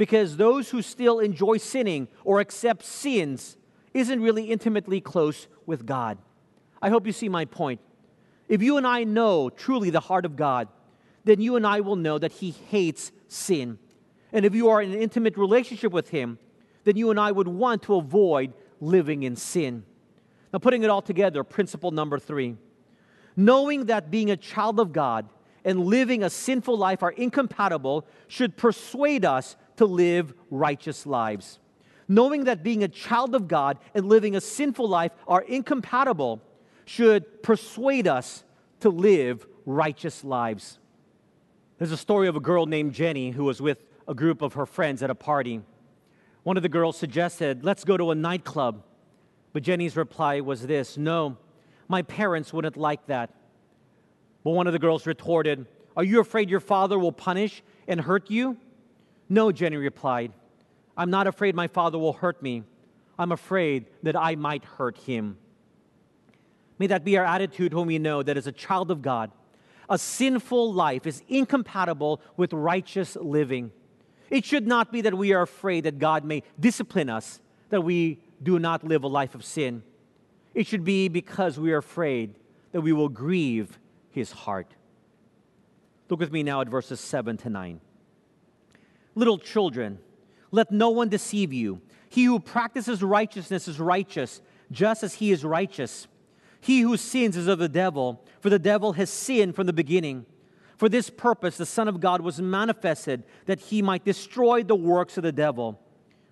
Because 0.00 0.38
those 0.38 0.70
who 0.70 0.80
still 0.80 1.18
enjoy 1.18 1.58
sinning 1.58 2.08
or 2.24 2.40
accept 2.40 2.86
sins 2.86 3.58
isn't 3.92 4.22
really 4.22 4.44
intimately 4.44 4.98
close 4.98 5.46
with 5.66 5.84
God. 5.84 6.16
I 6.80 6.88
hope 6.88 7.06
you 7.06 7.12
see 7.12 7.28
my 7.28 7.44
point. 7.44 7.82
If 8.48 8.62
you 8.62 8.78
and 8.78 8.86
I 8.86 9.04
know 9.04 9.50
truly 9.50 9.90
the 9.90 10.00
heart 10.00 10.24
of 10.24 10.36
God, 10.36 10.68
then 11.24 11.42
you 11.42 11.56
and 11.56 11.66
I 11.66 11.80
will 11.80 11.96
know 11.96 12.16
that 12.16 12.32
He 12.32 12.52
hates 12.70 13.12
sin. 13.28 13.78
And 14.32 14.46
if 14.46 14.54
you 14.54 14.70
are 14.70 14.80
in 14.80 14.90
an 14.90 15.02
intimate 15.02 15.36
relationship 15.36 15.92
with 15.92 16.08
Him, 16.08 16.38
then 16.84 16.96
you 16.96 17.10
and 17.10 17.20
I 17.20 17.30
would 17.30 17.48
want 17.48 17.82
to 17.82 17.96
avoid 17.96 18.54
living 18.80 19.24
in 19.24 19.36
sin. 19.36 19.84
Now, 20.50 20.60
putting 20.60 20.82
it 20.82 20.88
all 20.88 21.02
together, 21.02 21.44
principle 21.44 21.90
number 21.90 22.18
three 22.18 22.56
knowing 23.36 23.84
that 23.84 24.10
being 24.10 24.30
a 24.30 24.36
child 24.38 24.80
of 24.80 24.94
God 24.94 25.28
and 25.62 25.84
living 25.84 26.22
a 26.22 26.30
sinful 26.30 26.76
life 26.76 27.02
are 27.02 27.10
incompatible 27.10 28.06
should 28.28 28.56
persuade 28.56 29.26
us 29.26 29.56
to 29.80 29.86
live 29.86 30.34
righteous 30.50 31.06
lives. 31.06 31.58
Knowing 32.06 32.44
that 32.44 32.62
being 32.62 32.84
a 32.84 32.88
child 32.88 33.34
of 33.34 33.48
God 33.48 33.78
and 33.94 34.04
living 34.04 34.36
a 34.36 34.40
sinful 34.42 34.86
life 34.86 35.10
are 35.26 35.40
incompatible 35.40 36.42
should 36.84 37.42
persuade 37.42 38.06
us 38.06 38.44
to 38.80 38.90
live 38.90 39.46
righteous 39.64 40.22
lives. 40.22 40.78
There's 41.78 41.92
a 41.92 41.96
story 41.96 42.28
of 42.28 42.36
a 42.36 42.40
girl 42.40 42.66
named 42.66 42.92
Jenny 42.92 43.30
who 43.30 43.44
was 43.44 43.62
with 43.62 43.78
a 44.06 44.12
group 44.12 44.42
of 44.42 44.52
her 44.52 44.66
friends 44.66 45.02
at 45.02 45.08
a 45.08 45.14
party. 45.14 45.62
One 46.42 46.58
of 46.58 46.62
the 46.62 46.68
girls 46.68 46.98
suggested, 46.98 47.64
Let's 47.64 47.84
go 47.84 47.96
to 47.96 48.10
a 48.10 48.14
nightclub. 48.14 48.82
But 49.54 49.62
Jenny's 49.62 49.96
reply 49.96 50.40
was 50.40 50.66
this 50.66 50.98
No, 50.98 51.38
my 51.88 52.02
parents 52.02 52.52
wouldn't 52.52 52.76
like 52.76 53.06
that. 53.06 53.30
But 54.44 54.50
one 54.50 54.66
of 54.66 54.74
the 54.74 54.78
girls 54.78 55.06
retorted, 55.06 55.64
Are 55.96 56.04
you 56.04 56.20
afraid 56.20 56.50
your 56.50 56.60
father 56.60 56.98
will 56.98 57.12
punish 57.12 57.62
and 57.88 57.98
hurt 57.98 58.30
you? 58.30 58.58
No, 59.30 59.52
Jenny 59.52 59.76
replied. 59.76 60.32
I'm 60.96 61.08
not 61.08 61.28
afraid 61.28 61.54
my 61.54 61.68
father 61.68 61.98
will 61.98 62.12
hurt 62.12 62.42
me. 62.42 62.64
I'm 63.16 63.32
afraid 63.32 63.86
that 64.02 64.16
I 64.16 64.34
might 64.34 64.64
hurt 64.64 64.98
him. 64.98 65.38
May 66.78 66.88
that 66.88 67.04
be 67.04 67.16
our 67.16 67.24
attitude 67.24 67.72
when 67.72 67.86
we 67.86 67.98
know 67.98 68.22
that 68.22 68.36
as 68.36 68.46
a 68.46 68.52
child 68.52 68.90
of 68.90 69.02
God, 69.02 69.30
a 69.88 69.98
sinful 69.98 70.72
life 70.72 71.06
is 71.06 71.22
incompatible 71.28 72.20
with 72.36 72.52
righteous 72.52 73.16
living. 73.16 73.70
It 74.30 74.44
should 74.44 74.66
not 74.66 74.92
be 74.92 75.00
that 75.02 75.14
we 75.14 75.32
are 75.32 75.42
afraid 75.42 75.84
that 75.84 75.98
God 75.98 76.24
may 76.24 76.42
discipline 76.58 77.08
us, 77.08 77.40
that 77.68 77.82
we 77.82 78.20
do 78.42 78.58
not 78.58 78.82
live 78.84 79.04
a 79.04 79.08
life 79.08 79.34
of 79.34 79.44
sin. 79.44 79.82
It 80.54 80.66
should 80.66 80.84
be 80.84 81.08
because 81.08 81.58
we 81.58 81.72
are 81.72 81.78
afraid 81.78 82.34
that 82.72 82.80
we 82.80 82.92
will 82.92 83.08
grieve 83.08 83.78
his 84.10 84.32
heart. 84.32 84.74
Look 86.08 86.18
with 86.20 86.32
me 86.32 86.42
now 86.42 86.60
at 86.60 86.68
verses 86.68 86.98
7 86.98 87.36
to 87.38 87.50
9. 87.50 87.80
Little 89.14 89.38
children, 89.38 89.98
let 90.50 90.70
no 90.70 90.90
one 90.90 91.08
deceive 91.08 91.52
you. 91.52 91.80
He 92.08 92.24
who 92.24 92.40
practices 92.40 93.02
righteousness 93.02 93.68
is 93.68 93.78
righteous, 93.78 94.40
just 94.70 95.02
as 95.02 95.14
he 95.14 95.30
is 95.30 95.44
righteous. 95.44 96.06
He 96.60 96.80
who 96.80 96.96
sins 96.96 97.36
is 97.36 97.46
of 97.46 97.58
the 97.58 97.68
devil, 97.68 98.24
for 98.40 98.50
the 98.50 98.58
devil 98.58 98.92
has 98.94 99.10
sinned 99.10 99.54
from 99.54 99.66
the 99.66 99.72
beginning. 99.72 100.26
For 100.76 100.88
this 100.88 101.10
purpose, 101.10 101.56
the 101.56 101.66
Son 101.66 101.88
of 101.88 102.00
God 102.00 102.20
was 102.20 102.40
manifested 102.40 103.24
that 103.46 103.60
he 103.60 103.82
might 103.82 104.04
destroy 104.04 104.62
the 104.62 104.74
works 104.76 105.16
of 105.16 105.22
the 105.22 105.32
devil. 105.32 105.80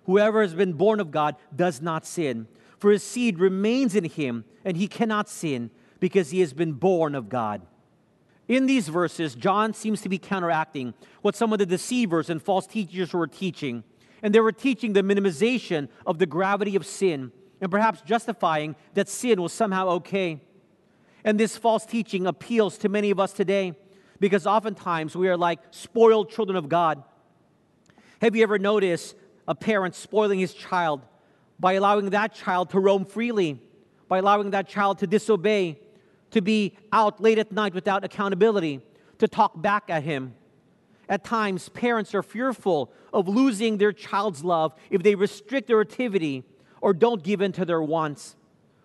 Whoever 0.05 0.41
has 0.41 0.53
been 0.53 0.73
born 0.73 0.99
of 0.99 1.11
God 1.11 1.35
does 1.55 1.81
not 1.81 2.05
sin, 2.05 2.47
for 2.77 2.91
his 2.91 3.03
seed 3.03 3.39
remains 3.39 3.95
in 3.95 4.05
him, 4.05 4.45
and 4.65 4.75
he 4.75 4.87
cannot 4.87 5.29
sin 5.29 5.69
because 5.99 6.31
he 6.31 6.39
has 6.39 6.53
been 6.53 6.73
born 6.73 7.13
of 7.13 7.29
God. 7.29 7.61
In 8.49 8.65
these 8.65 8.89
verses, 8.89 9.35
John 9.35 9.75
seems 9.75 10.01
to 10.01 10.09
be 10.09 10.17
counteracting 10.17 10.95
what 11.21 11.35
some 11.35 11.53
of 11.53 11.59
the 11.59 11.67
deceivers 11.67 12.31
and 12.31 12.41
false 12.41 12.65
teachers 12.65 13.13
were 13.13 13.27
teaching. 13.27 13.83
And 14.23 14.33
they 14.33 14.39
were 14.39 14.51
teaching 14.51 14.93
the 14.93 15.03
minimization 15.03 15.87
of 16.05 16.17
the 16.17 16.25
gravity 16.25 16.75
of 16.75 16.85
sin 16.85 17.31
and 17.61 17.69
perhaps 17.69 18.01
justifying 18.01 18.75
that 18.95 19.07
sin 19.07 19.39
was 19.41 19.53
somehow 19.53 19.87
okay. 19.89 20.41
And 21.23 21.39
this 21.39 21.57
false 21.57 21.85
teaching 21.85 22.25
appeals 22.25 22.79
to 22.79 22.89
many 22.89 23.11
of 23.11 23.19
us 23.19 23.33
today 23.33 23.73
because 24.19 24.47
oftentimes 24.47 25.15
we 25.15 25.29
are 25.29 25.37
like 25.37 25.59
spoiled 25.69 26.31
children 26.31 26.57
of 26.57 26.67
God. 26.67 27.03
Have 28.19 28.35
you 28.35 28.41
ever 28.41 28.57
noticed 28.57 29.15
a 29.47 29.53
parent 29.53 29.93
spoiling 29.93 30.39
his 30.39 30.55
child 30.55 31.05
by 31.59 31.73
allowing 31.73 32.09
that 32.09 32.33
child 32.33 32.71
to 32.71 32.79
roam 32.79 33.05
freely, 33.05 33.61
by 34.07 34.17
allowing 34.17 34.51
that 34.51 34.67
child 34.67 34.97
to 34.99 35.07
disobey, 35.07 35.77
to 36.31 36.41
be 36.41 36.77
out 36.91 37.21
late 37.21 37.37
at 37.37 37.51
night 37.51 37.73
without 37.73 38.03
accountability, 38.03 38.81
to 39.17 39.27
talk 39.27 39.61
back 39.61 39.85
at 39.89 40.03
him. 40.03 40.35
At 41.07 41.23
times, 41.23 41.69
parents 41.69 42.13
are 42.13 42.21
fearful 42.21 42.93
of 43.11 43.27
losing 43.27 43.77
their 43.77 43.91
child's 43.91 44.43
love 44.43 44.73
if 44.91 45.01
they 45.01 45.15
restrict 45.15 45.67
their 45.67 45.81
activity 45.81 46.43
or 46.81 46.93
don't 46.93 47.23
give 47.23 47.41
in 47.41 47.51
to 47.53 47.65
their 47.65 47.81
wants. 47.81 48.35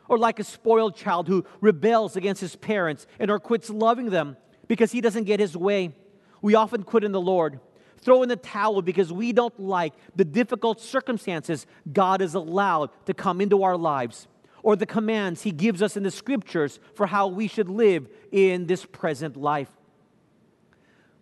Or 0.09 0.19
like 0.19 0.39
a 0.39 0.45
spoiled 0.45 0.97
child 0.97 1.29
who 1.29 1.45
rebels 1.61 2.17
against 2.17 2.41
his 2.41 2.57
parents 2.57 3.07
and 3.19 3.31
or 3.31 3.39
quits 3.39 3.71
loving 3.71 4.11
them 4.11 4.37
because 4.69 4.93
he 4.93 5.01
doesn't 5.01 5.25
get 5.25 5.41
his 5.41 5.57
way. 5.57 5.95
We 6.41 6.55
often 6.55 6.83
quit 6.83 7.05
in 7.05 7.13
the 7.13 7.21
Lord, 7.21 7.61
throw 7.99 8.23
in 8.23 8.29
the 8.29 8.37
towel 8.37 8.83
because 8.83 9.13
we 9.13 9.33
don't 9.33 9.59
like 9.61 9.93
the 10.17 10.25
difficult 10.25 10.81
circumstances 10.81 11.67
God 11.91 12.21
has 12.21 12.35
allowed 12.35 12.91
to 13.07 13.15
come 13.15 13.41
into 13.41 13.63
our 13.63 13.77
lives 13.77 14.29
or 14.65 14.75
the 14.75 14.87
commands 14.87 15.43
He 15.43 15.53
gives 15.53 15.83
us 15.83 15.97
in 15.97 16.03
the 16.03 16.11
scriptures 16.11 16.81
for 16.95 17.07
how 17.07 17.29
we 17.29 17.47
should 17.47 17.69
live 17.69 18.09
in 18.33 18.67
this 18.67 18.85
present 18.85 19.37
life. 19.37 19.69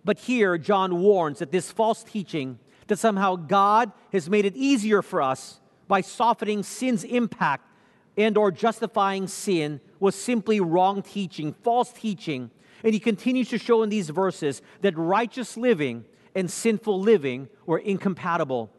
But 0.05 0.21
here, 0.21 0.57
John 0.57 1.01
warns 1.01 1.41
that 1.41 1.53
this 1.53 1.71
false 1.71 2.03
teaching 2.03 2.59
that 2.87 2.99
somehow 2.99 3.37
God 3.37 3.93
has 4.13 4.31
made 4.31 4.45
it 4.45 4.57
easier 4.57 5.03
for 5.03 5.21
us 5.21 5.61
by 5.89 6.01
softening 6.01 6.63
sin's 6.63 7.05
impact 7.05 7.69
and 8.17 8.37
or 8.37 8.51
justifying 8.51 9.27
sin 9.27 9.81
was 9.99 10.15
simply 10.15 10.61
wrong 10.61 11.03
teaching, 11.03 11.53
false 11.53 11.93
teaching. 11.93 12.51
And 12.85 12.95
he 12.95 13.01
continues 13.01 13.49
to 13.51 13.59
show 13.59 13.83
in 13.83 13.89
these 13.89 14.11
verses 14.11 14.63
that 14.83 14.97
righteous 14.97 15.57
living 15.57 16.05
and 16.35 16.51
sinful 16.51 17.01
living 17.01 17.49
were 17.67 17.79
incompatible. 17.79 18.71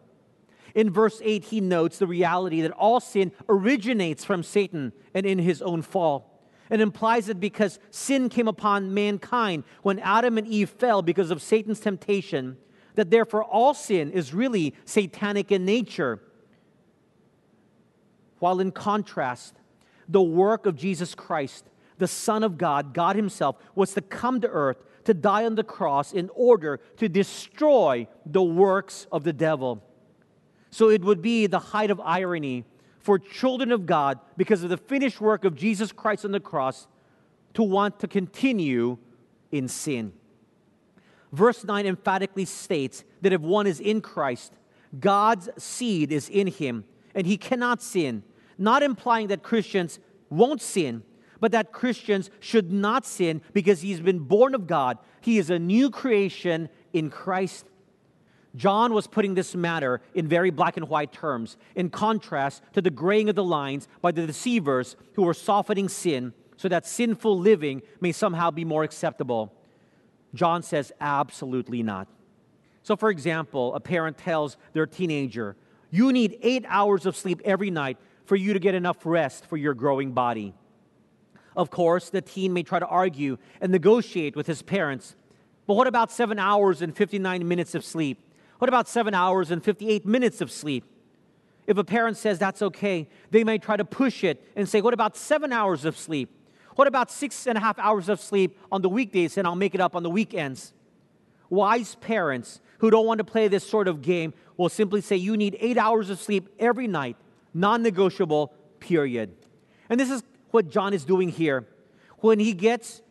In 0.76 0.90
verse 0.90 1.22
8, 1.24 1.46
he 1.46 1.62
notes 1.62 2.00
the 2.00 2.08
reality 2.08 2.62
that 2.62 2.72
all 2.72 3.00
sin 3.00 3.32
originates 3.48 4.26
from 4.26 4.42
Satan 4.44 4.92
and 5.14 5.26
in 5.26 5.40
his 5.40 5.62
own 5.62 5.82
fall. 5.82 6.30
and 6.70 6.82
implies 6.82 7.28
that 7.28 7.40
because 7.40 7.78
sin 7.92 8.30
came 8.30 8.48
upon 8.48 8.94
mankind 8.94 9.64
when 9.84 10.00
Adam 10.00 10.40
and 10.40 10.48
Eve 10.48 10.70
fell 10.70 11.04
because 11.04 11.30
of 11.30 11.42
Satan's 11.42 11.80
temptation, 11.80 12.58
that 12.96 13.12
therefore 13.12 13.44
all 13.44 13.76
sin 13.76 14.10
is 14.10 14.34
really 14.34 14.74
satanic 14.86 15.52
in 15.52 15.66
nature. 15.66 16.20
While 18.40 18.60
in 18.60 18.72
contrast, 18.72 19.56
the 20.08 20.22
work 20.22 20.66
of 20.66 20.76
Jesus 20.76 21.14
Christ, 21.14 21.66
the 21.98 22.08
Son 22.08 22.44
of 22.44 22.58
God, 22.58 22.94
God 22.94 23.16
Himself, 23.16 23.58
was 23.76 23.94
to 23.94 24.02
come 24.02 24.42
to 24.42 24.48
earth 24.48 24.78
to 25.04 25.14
die 25.14 25.46
on 25.46 25.56
the 25.56 25.64
cross 25.64 26.12
in 26.12 26.30
order 26.34 26.80
to 26.98 27.08
destroy 27.08 28.08
the 28.26 28.42
works 28.42 29.06
of 29.12 29.24
the 29.24 29.34
devil. 29.34 29.84
So 30.74 30.90
it 30.90 31.04
would 31.04 31.22
be 31.22 31.46
the 31.46 31.60
height 31.60 31.92
of 31.92 32.00
irony 32.00 32.66
for 32.98 33.20
children 33.20 33.72
of 33.72 33.86
God, 33.86 34.20
because 34.38 34.64
of 34.64 34.72
the 34.72 34.78
finished 34.78 35.22
work 35.22 35.46
of 35.46 35.56
Jesus 35.56 35.92
Christ 35.92 36.26
on 36.26 36.32
the 36.32 36.40
cross, 36.40 36.88
to 37.54 37.62
want 37.62 38.00
to 38.00 38.08
continue 38.08 38.98
in 39.52 39.68
sin. 39.68 40.14
Verse 41.32 41.64
9 41.64 41.86
emphatically 41.86 42.46
states 42.46 43.04
that 43.22 43.34
if 43.34 43.42
one 43.42 43.68
is 43.68 43.80
in 43.80 44.02
Christ, 44.02 44.54
God's 45.00 45.48
seed 45.60 46.12
is 46.12 46.28
in 46.28 46.48
him, 46.48 46.86
and 47.14 47.28
he 47.28 47.38
cannot 47.38 47.80
sin, 47.84 48.24
not 48.58 48.82
implying 48.82 49.28
that 49.28 49.44
Christians 49.44 50.00
won't 50.32 50.60
sin, 50.62 51.04
but 51.40 51.52
that 51.52 51.72
Christians 51.72 52.32
should 52.40 52.72
not 52.72 53.06
sin 53.06 53.42
because 53.54 53.82
he's 53.82 54.00
been 54.00 54.20
born 54.20 54.56
of 54.56 54.66
God. 54.66 54.98
He 55.22 55.38
is 55.38 55.52
a 55.52 55.60
new 55.60 55.92
creation 55.92 56.68
in 56.94 57.12
Christ. 57.12 57.66
John 58.56 58.94
was 58.94 59.08
putting 59.08 59.34
this 59.34 59.56
matter 59.56 60.02
in 60.14 60.28
very 60.28 60.52
black 60.52 60.78
and 60.78 60.88
white 60.88 61.12
terms, 61.12 61.58
in 61.76 61.90
contrast 61.90 62.62
to 62.74 62.82
the 62.82 62.92
graying 62.92 63.30
of 63.30 63.36
the 63.36 63.44
lines 63.44 63.88
by 64.02 64.12
the 64.12 64.28
deceivers 64.28 64.96
who 65.14 65.24
were 65.24 65.34
softening 65.34 65.90
sin 65.90 66.34
so 66.56 66.70
that 66.70 66.86
sinful 66.86 67.40
living 67.40 67.82
may 68.00 68.12
somehow 68.12 68.52
be 68.52 68.64
more 68.64 68.84
acceptable. 68.84 69.54
John 70.36 70.62
says, 70.62 70.92
absolutely 71.02 71.82
not. 71.82 72.08
So, 72.84 72.96
for 72.96 73.10
example, 73.10 73.74
a 73.74 73.80
parent 73.80 74.18
tells 74.18 74.58
their 74.74 74.86
teenager, 74.86 75.56
You 75.90 76.12
need 76.12 76.38
eight 76.42 76.66
hours 76.68 77.06
of 77.06 77.16
sleep 77.16 77.42
every 77.46 77.72
night 77.72 77.98
for 78.26 78.36
you 78.36 78.54
to 78.54 78.60
get 78.60 78.76
enough 78.76 79.06
rest 79.06 79.46
for 79.46 79.58
your 79.58 79.74
growing 79.74 80.12
body. 80.12 80.54
Of 81.56 81.70
course, 81.70 82.10
the 82.10 82.22
teen 82.22 82.54
may 82.54 82.64
try 82.64 82.80
to 82.80 82.88
argue 82.88 83.38
and 83.62 83.72
negotiate 83.72 84.36
with 84.36 84.48
his 84.48 84.62
parents. 84.62 85.16
But 85.66 85.76
what 85.76 85.88
about 85.88 86.12
seven 86.12 86.40
hours 86.40 86.82
and 86.82 86.96
59 86.96 87.48
minutes 87.48 87.76
of 87.76 87.86
sleep? 87.86 88.20
What 88.64 88.70
about 88.70 88.88
seven 88.88 89.14
hours 89.14 89.52
and 89.52 89.62
58 89.62 90.06
minutes 90.06 90.40
of 90.40 90.50
sleep? 90.50 90.86
If 91.68 91.78
a 91.78 91.84
parent 91.84 92.16
says 92.16 92.40
that's 92.40 92.62
okay, 92.62 93.10
they 93.30 93.44
may 93.44 93.58
try 93.58 93.76
to 93.76 93.84
push 93.84 94.24
it 94.24 94.42
and 94.56 94.70
say, 94.70 94.80
What 94.80 94.94
about 94.94 95.18
seven 95.18 95.52
hours 95.52 95.84
of 95.84 95.98
sleep? 95.98 96.30
What 96.76 96.88
about 96.88 97.12
six 97.12 97.46
and 97.46 97.58
a 97.58 97.60
half 97.60 97.78
hours 97.78 98.08
of 98.08 98.22
sleep 98.22 98.58
on 98.72 98.82
the 98.82 98.88
weekdays 98.88 99.38
and 99.38 99.46
I'll 99.46 99.58
make 99.58 99.76
it 99.76 99.82
up 99.82 99.98
on 99.98 100.04
the 100.04 100.10
weekends? 100.10 100.72
Wise 101.50 101.96
parents 101.96 102.62
who 102.78 102.90
don't 102.90 103.06
want 103.06 103.18
to 103.18 103.26
play 103.26 103.50
this 103.50 103.68
sort 103.68 103.90
of 103.90 104.02
game 104.02 104.34
will 104.56 104.70
simply 104.70 105.02
say, 105.02 105.18
You 105.18 105.36
need 105.36 105.58
eight 105.60 105.78
hours 105.78 106.10
of 106.10 106.18
sleep 106.18 106.48
every 106.58 106.88
night, 106.88 107.18
non 107.54 107.84
negotiable, 107.84 108.54
period. 108.80 109.36
And 109.90 110.00
this 110.00 110.10
is 110.10 110.24
what 110.52 110.70
John 110.70 110.94
is 110.94 111.04
doing 111.04 111.28
here 111.28 111.68
when 112.20 112.40
he 112.40 112.54
gets 112.54 113.02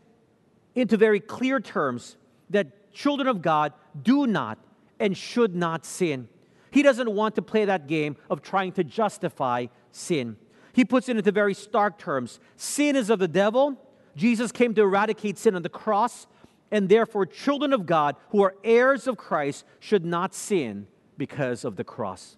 into 0.74 0.96
very 0.96 1.20
clear 1.20 1.60
terms 1.60 2.16
that 2.48 2.94
children 2.94 3.28
of 3.28 3.42
God 3.42 3.74
do 4.02 4.26
not 4.26 4.58
and 5.02 5.16
should 5.16 5.56
not 5.56 5.84
sin. 5.84 6.28
He 6.70 6.82
doesn't 6.82 7.10
want 7.10 7.34
to 7.34 7.42
play 7.42 7.64
that 7.64 7.88
game 7.88 8.16
of 8.30 8.40
trying 8.40 8.70
to 8.72 8.84
justify 8.84 9.66
sin. 9.90 10.36
He 10.72 10.84
puts 10.84 11.08
it 11.08 11.16
into 11.16 11.32
very 11.32 11.54
stark 11.54 11.98
terms. 11.98 12.38
Sin 12.56 12.94
is 12.94 13.10
of 13.10 13.18
the 13.18 13.26
devil. 13.26 13.76
Jesus 14.14 14.52
came 14.52 14.74
to 14.74 14.82
eradicate 14.82 15.38
sin 15.38 15.56
on 15.56 15.62
the 15.62 15.68
cross, 15.68 16.28
and 16.70 16.88
therefore, 16.88 17.26
children 17.26 17.72
of 17.72 17.84
God 17.84 18.14
who 18.30 18.42
are 18.42 18.54
heirs 18.62 19.08
of 19.08 19.16
Christ 19.16 19.64
should 19.80 20.04
not 20.04 20.34
sin 20.34 20.86
because 21.18 21.64
of 21.64 21.74
the 21.74 21.84
cross. 21.84 22.36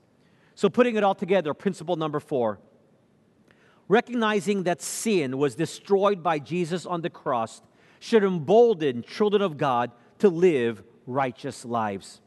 So, 0.55 0.71
putting 0.71 0.97
it 0.97 1.05
all 1.05 1.15
together, 1.15 1.55
principle 1.55 1.97
number 1.97 2.19
four 2.19 2.59
recognizing 3.87 4.63
that 4.63 4.81
sin 4.81 5.37
was 5.37 5.55
destroyed 5.55 6.23
by 6.23 6.39
Jesus 6.39 6.87
on 6.87 7.03
the 7.03 7.11
cross 7.11 7.61
should 8.01 8.25
embolden 8.25 9.03
children 9.03 9.43
of 9.43 9.59
God 9.59 9.91
to 10.19 10.31
live 10.31 10.83
righteous 11.07 11.67
lives 11.67 12.23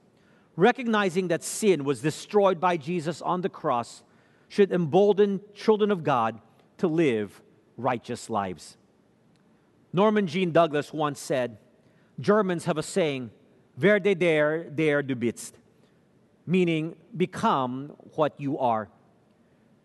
recognizing 0.58 1.30
that 1.30 1.44
sin 1.44 1.86
was 1.86 2.02
destroyed 2.02 2.60
by 2.60 2.76
Jesus 2.76 3.22
on 3.22 3.42
the 3.42 3.50
cross, 3.50 4.04
should 4.50 4.72
embolden 4.72 5.40
children 5.54 5.92
of 5.92 6.04
God 6.04 6.42
to 6.80 6.88
live 6.88 7.42
righteous 7.78 8.30
lives. 8.30 8.76
Norman 9.94 10.28
Jean 10.28 10.52
Douglas 10.52 10.92
once 10.92 11.20
said, 11.20 11.58
Germans 12.20 12.66
have 12.66 12.78
a 12.78 12.84
saying, 12.84 13.30
werde 13.80 14.18
der, 14.18 14.64
der 14.64 15.04
du 15.04 15.16
bist, 15.16 15.56
meaning 16.46 16.96
become 17.16 17.94
what 18.16 18.34
you 18.40 18.58
are. 18.58 18.90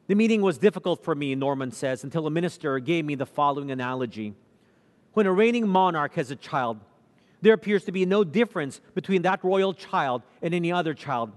The 0.07 0.15
meaning 0.15 0.41
was 0.41 0.59
difficult 0.59 1.05
for 1.05 1.15
me, 1.15 1.35
Norman 1.35 1.71
says, 1.71 2.03
until 2.03 2.27
a 2.27 2.31
minister 2.31 2.79
gave 2.79 3.05
me 3.05 3.15
the 3.15 3.27
following 3.27 3.71
analogy. 3.71 4.35
When 5.13 5.27
a 5.27 5.33
reigning 5.33 5.69
monarch 5.69 6.15
has 6.15 6.31
a 6.31 6.37
child, 6.37 6.81
there 7.43 7.55
appears 7.55 7.85
to 7.85 7.93
be 7.93 8.07
no 8.07 8.25
difference 8.25 8.81
between 8.95 9.23
that 9.23 9.45
royal 9.45 9.75
child 9.75 10.23
and 10.41 10.55
any 10.55 10.73
other 10.73 10.95
child. 10.95 11.33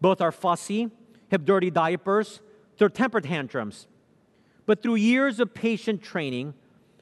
Both 0.00 0.20
are 0.20 0.32
fussy, 0.32 0.90
have 1.30 1.44
dirty 1.44 1.70
diapers, 1.70 2.40
throw 2.76 2.88
temper 2.88 3.20
tantrums. 3.20 3.86
But 4.66 4.82
through 4.82 4.96
years 4.96 5.40
of 5.40 5.54
patient 5.54 6.02
training, 6.02 6.54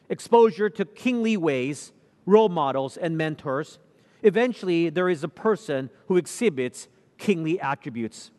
exposure 0.09 0.70
to 0.70 0.85
kingly 0.85 1.37
ways, 1.37 1.92
role 2.27 2.49
models, 2.49 2.96
and 2.96 3.16
mentors, 3.16 3.79
eventually 4.22 4.90
there 4.90 5.09
is 5.09 5.25
a 5.25 5.29
person 5.29 5.90
who 6.07 6.16
exhibits 6.16 6.88
kingly 7.18 7.59
attributes. 7.61 8.31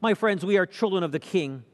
My 0.00 0.14
friends, 0.14 0.44
we 0.44 0.56
are 0.56 0.66
children 0.66 1.02
of 1.02 1.12
the 1.12 1.18
king, 1.18 1.64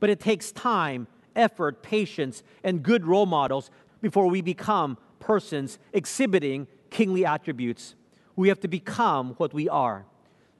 but 0.00 0.10
it 0.10 0.20
takes 0.20 0.52
time, 0.52 1.06
effort, 1.36 1.82
patience, 1.82 2.42
and 2.62 2.82
good 2.82 3.06
role 3.06 3.26
models 3.26 3.70
before 4.00 4.26
we 4.26 4.42
become 4.42 4.98
persons 5.24 5.78
exhibiting 5.92 6.66
kingly 6.90 7.24
attributes. 7.24 7.94
We 8.36 8.48
have 8.48 8.60
to 8.60 8.68
become 8.68 9.34
what 9.38 9.54
we 9.54 9.68
are 9.68 10.04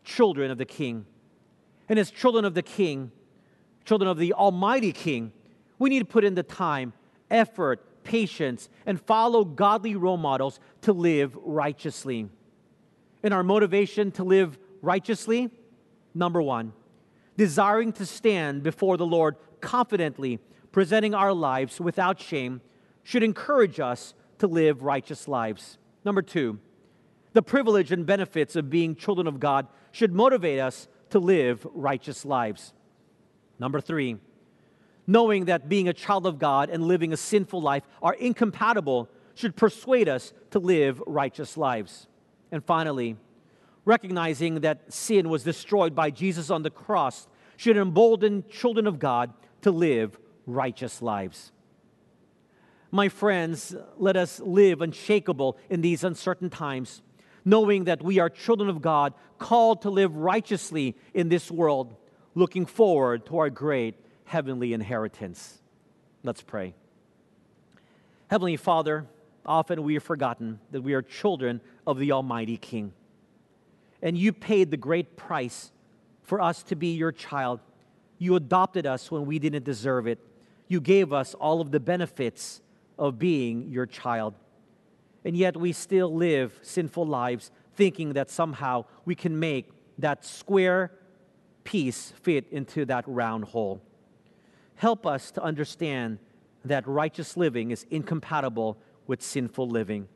children 0.05 0.51
of 0.51 0.59
the 0.59 0.65
King. 0.65 1.07
And 1.89 1.99
as 1.99 2.11
children 2.11 2.45
of 2.45 2.55
the 2.55 2.63
King, 2.63 3.11
children 3.85 4.09
of 4.09 4.19
the 4.19 4.33
Almighty 4.33 4.93
King, 4.93 5.33
we 5.79 5.91
need 5.91 6.01
to 6.01 6.05
put 6.05 6.25
in 6.25 6.35
the 6.35 6.43
time, 6.43 6.93
effort, 7.31 8.05
patience, 8.05 8.69
and 8.87 9.01
follow 9.01 9.45
godly 9.45 9.97
role 9.97 10.17
models 10.17 10.61
to 10.83 10.93
live 10.93 11.37
righteously. 11.43 12.29
And 13.23 13.33
our 13.33 13.43
motivation 13.43 14.11
to 14.13 14.25
live 14.25 14.59
righteously, 14.83 15.51
number 16.15 16.43
one, 16.43 16.73
desiring 17.37 17.93
to 17.95 18.07
stand 18.07 18.63
before 18.63 18.97
the 18.97 19.07
Lord 19.07 19.37
confidently, 19.61 20.39
presenting 20.71 21.15
our 21.15 21.33
lives 21.33 21.81
without 21.81 22.21
shame, 22.21 22.61
should 23.03 23.23
encourage 23.23 23.81
us 23.81 24.15
to 24.45 24.49
live 24.49 24.83
righteous 24.83 25.27
lives. 25.27 25.79
Number 26.05 26.21
two, 26.21 26.59
the 27.33 27.41
privilege 27.41 27.91
and 27.91 28.05
benefits 28.05 28.57
of 28.57 28.69
being 28.69 28.95
children 28.95 29.27
of 29.27 29.41
God 29.41 29.67
should 29.91 30.13
motivate 30.13 30.61
us 30.61 30.87
to 31.09 31.19
live 31.19 31.67
righteous 31.73 32.27
lives. 32.27 32.75
Number 33.59 33.81
three, 33.81 34.19
knowing 35.07 35.47
that 35.47 35.71
being 35.71 35.89
a 35.89 35.95
child 35.95 36.27
of 36.27 36.39
God 36.39 36.69
and 36.69 36.85
living 36.85 37.11
a 37.11 37.17
sinful 37.17 37.63
life 37.63 37.85
are 38.03 38.13
incompatible 38.13 39.09
should 39.35 39.57
persuade 39.57 40.11
us 40.11 40.35
to 40.51 40.59
live 40.59 41.03
righteous 41.07 41.57
lives. 41.57 42.07
And 42.53 42.63
finally, 42.63 43.17
recognizing 43.87 44.61
that 44.61 44.93
sin 44.93 45.31
was 45.31 45.43
destroyed 45.43 45.95
by 45.95 46.11
Jesus 46.11 46.51
on 46.51 46.63
the 46.63 46.71
cross 46.71 47.29
should 47.57 47.79
embolden 47.79 48.45
children 48.51 48.87
of 48.87 48.99
God 48.99 49.33
to 49.63 49.71
live 49.71 50.19
righteous 50.45 51.01
lives. 51.01 51.51
My 52.95 53.09
friends, 53.09 53.75
let 53.97 54.17
us 54.17 54.39
live 54.39 54.81
unshakable 54.81 55.59
in 55.69 55.81
these 55.81 56.05
uncertain 56.05 56.49
times, 56.49 57.03
knowing 57.45 57.87
that 57.87 58.01
we 58.01 58.21
are 58.21 58.31
children 58.31 58.69
of 58.69 58.81
God, 58.81 59.15
called 59.37 59.83
to 59.83 59.91
live 59.91 60.15
righteously 60.15 60.95
in 61.13 61.29
this 61.29 61.51
world, 61.51 61.97
looking 62.37 62.67
forward 62.67 63.27
to 63.27 63.39
our 63.39 63.51
great 63.51 63.97
heavenly 64.27 64.73
inheritance. 64.73 65.59
Let's 66.23 66.41
pray. 66.41 66.75
Heavenly 68.29 68.57
Father, 68.57 69.07
often 69.45 69.83
we 69.83 69.95
have 69.95 70.05
forgotten 70.05 70.61
that 70.71 70.83
we 70.83 70.95
are 70.95 71.03
children 71.03 71.63
of 71.89 71.99
the 71.99 72.13
Almighty 72.13 72.59
King. 72.59 72.93
And 74.03 74.17
you 74.17 74.33
paid 74.33 74.71
the 74.71 74.77
great 74.77 75.17
price 75.17 75.73
for 76.23 76.41
us 76.41 76.63
to 76.63 76.77
be 76.77 76.95
your 76.95 77.11
child. 77.11 77.59
You 78.19 78.37
adopted 78.37 78.87
us 78.87 79.11
when 79.11 79.27
we 79.27 79.41
didn't 79.41 79.65
deserve 79.65 80.07
it. 80.07 80.21
You 80.69 80.81
gave 80.81 81.13
us 81.13 81.35
all 81.35 81.61
of 81.61 81.73
the 81.73 81.81
benefits 81.81 82.61
of 82.99 83.19
being 83.19 83.71
your 83.71 83.87
child. 83.87 84.35
And 85.25 85.37
yet 85.37 85.57
we 85.57 85.73
still 85.73 86.15
live 86.15 86.59
sinful 86.63 87.07
lives 87.07 87.51
thinking 87.75 88.13
that 88.13 88.31
somehow 88.31 88.85
we 89.05 89.15
can 89.15 89.39
make 89.39 89.71
that 89.99 90.25
square 90.25 90.93
piece 91.65 92.13
fit 92.23 92.47
into 92.51 92.85
that 92.85 93.05
round 93.07 93.45
hole. 93.45 93.81
Help 94.77 95.07
us 95.07 95.31
to 95.33 95.43
understand 95.43 96.19
that 96.65 96.87
righteous 96.87 97.37
living 97.37 97.71
is 97.71 97.87
incompatible 97.91 98.77
with 99.07 99.23
sinful 99.23 99.69
living. 99.69 100.09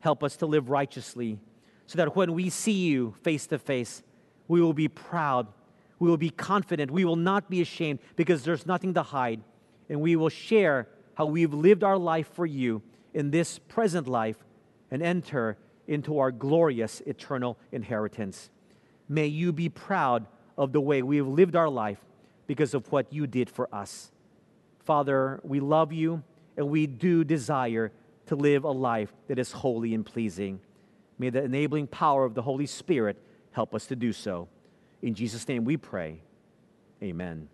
Help 0.00 0.22
us 0.22 0.36
to 0.36 0.46
live 0.46 0.68
righteously 0.68 1.38
so 1.86 1.96
that 1.98 2.16
when 2.16 2.32
we 2.32 2.50
see 2.50 2.72
you 2.72 3.14
face 3.22 3.46
to 3.46 3.58
face, 3.58 4.02
we 4.48 4.60
will 4.60 4.72
be 4.72 4.88
proud, 4.88 5.46
we 5.98 6.08
will 6.08 6.16
be 6.16 6.30
confident, 6.30 6.90
we 6.90 7.04
will 7.04 7.16
not 7.16 7.48
be 7.48 7.60
ashamed 7.60 7.98
because 8.16 8.42
there's 8.42 8.66
nothing 8.66 8.94
to 8.94 9.02
hide, 9.02 9.40
and 9.88 10.00
we 10.00 10.16
will 10.16 10.28
share 10.28 10.88
how 11.14 11.26
we've 11.26 11.54
lived 11.54 11.84
our 11.84 11.98
life 11.98 12.28
for 12.34 12.46
you 12.46 12.82
in 13.12 13.30
this 13.30 13.58
present 13.58 14.06
life 14.06 14.36
and 14.90 15.02
enter 15.02 15.56
into 15.86 16.18
our 16.18 16.32
glorious 16.32 17.00
eternal 17.06 17.58
inheritance. 17.72 18.50
May 19.08 19.26
you 19.26 19.52
be 19.52 19.68
proud 19.68 20.26
of 20.56 20.72
the 20.72 20.80
way 20.80 21.02
we 21.02 21.18
have 21.18 21.26
lived 21.26 21.56
our 21.56 21.68
life 21.68 21.98
because 22.46 22.74
of 22.74 22.90
what 22.90 23.12
you 23.12 23.26
did 23.26 23.50
for 23.50 23.72
us. 23.74 24.10
Father, 24.84 25.40
we 25.42 25.60
love 25.60 25.92
you 25.92 26.22
and 26.56 26.68
we 26.68 26.86
do 26.86 27.24
desire 27.24 27.92
to 28.26 28.36
live 28.36 28.64
a 28.64 28.70
life 28.70 29.12
that 29.28 29.38
is 29.38 29.52
holy 29.52 29.94
and 29.94 30.04
pleasing. 30.04 30.60
May 31.18 31.30
the 31.30 31.42
enabling 31.42 31.88
power 31.88 32.24
of 32.24 32.34
the 32.34 32.42
Holy 32.42 32.66
Spirit 32.66 33.16
help 33.52 33.74
us 33.74 33.86
to 33.86 33.96
do 33.96 34.12
so. 34.12 34.48
In 35.02 35.14
Jesus' 35.14 35.46
name 35.46 35.64
we 35.64 35.76
pray. 35.76 36.20
Amen. 37.02 37.48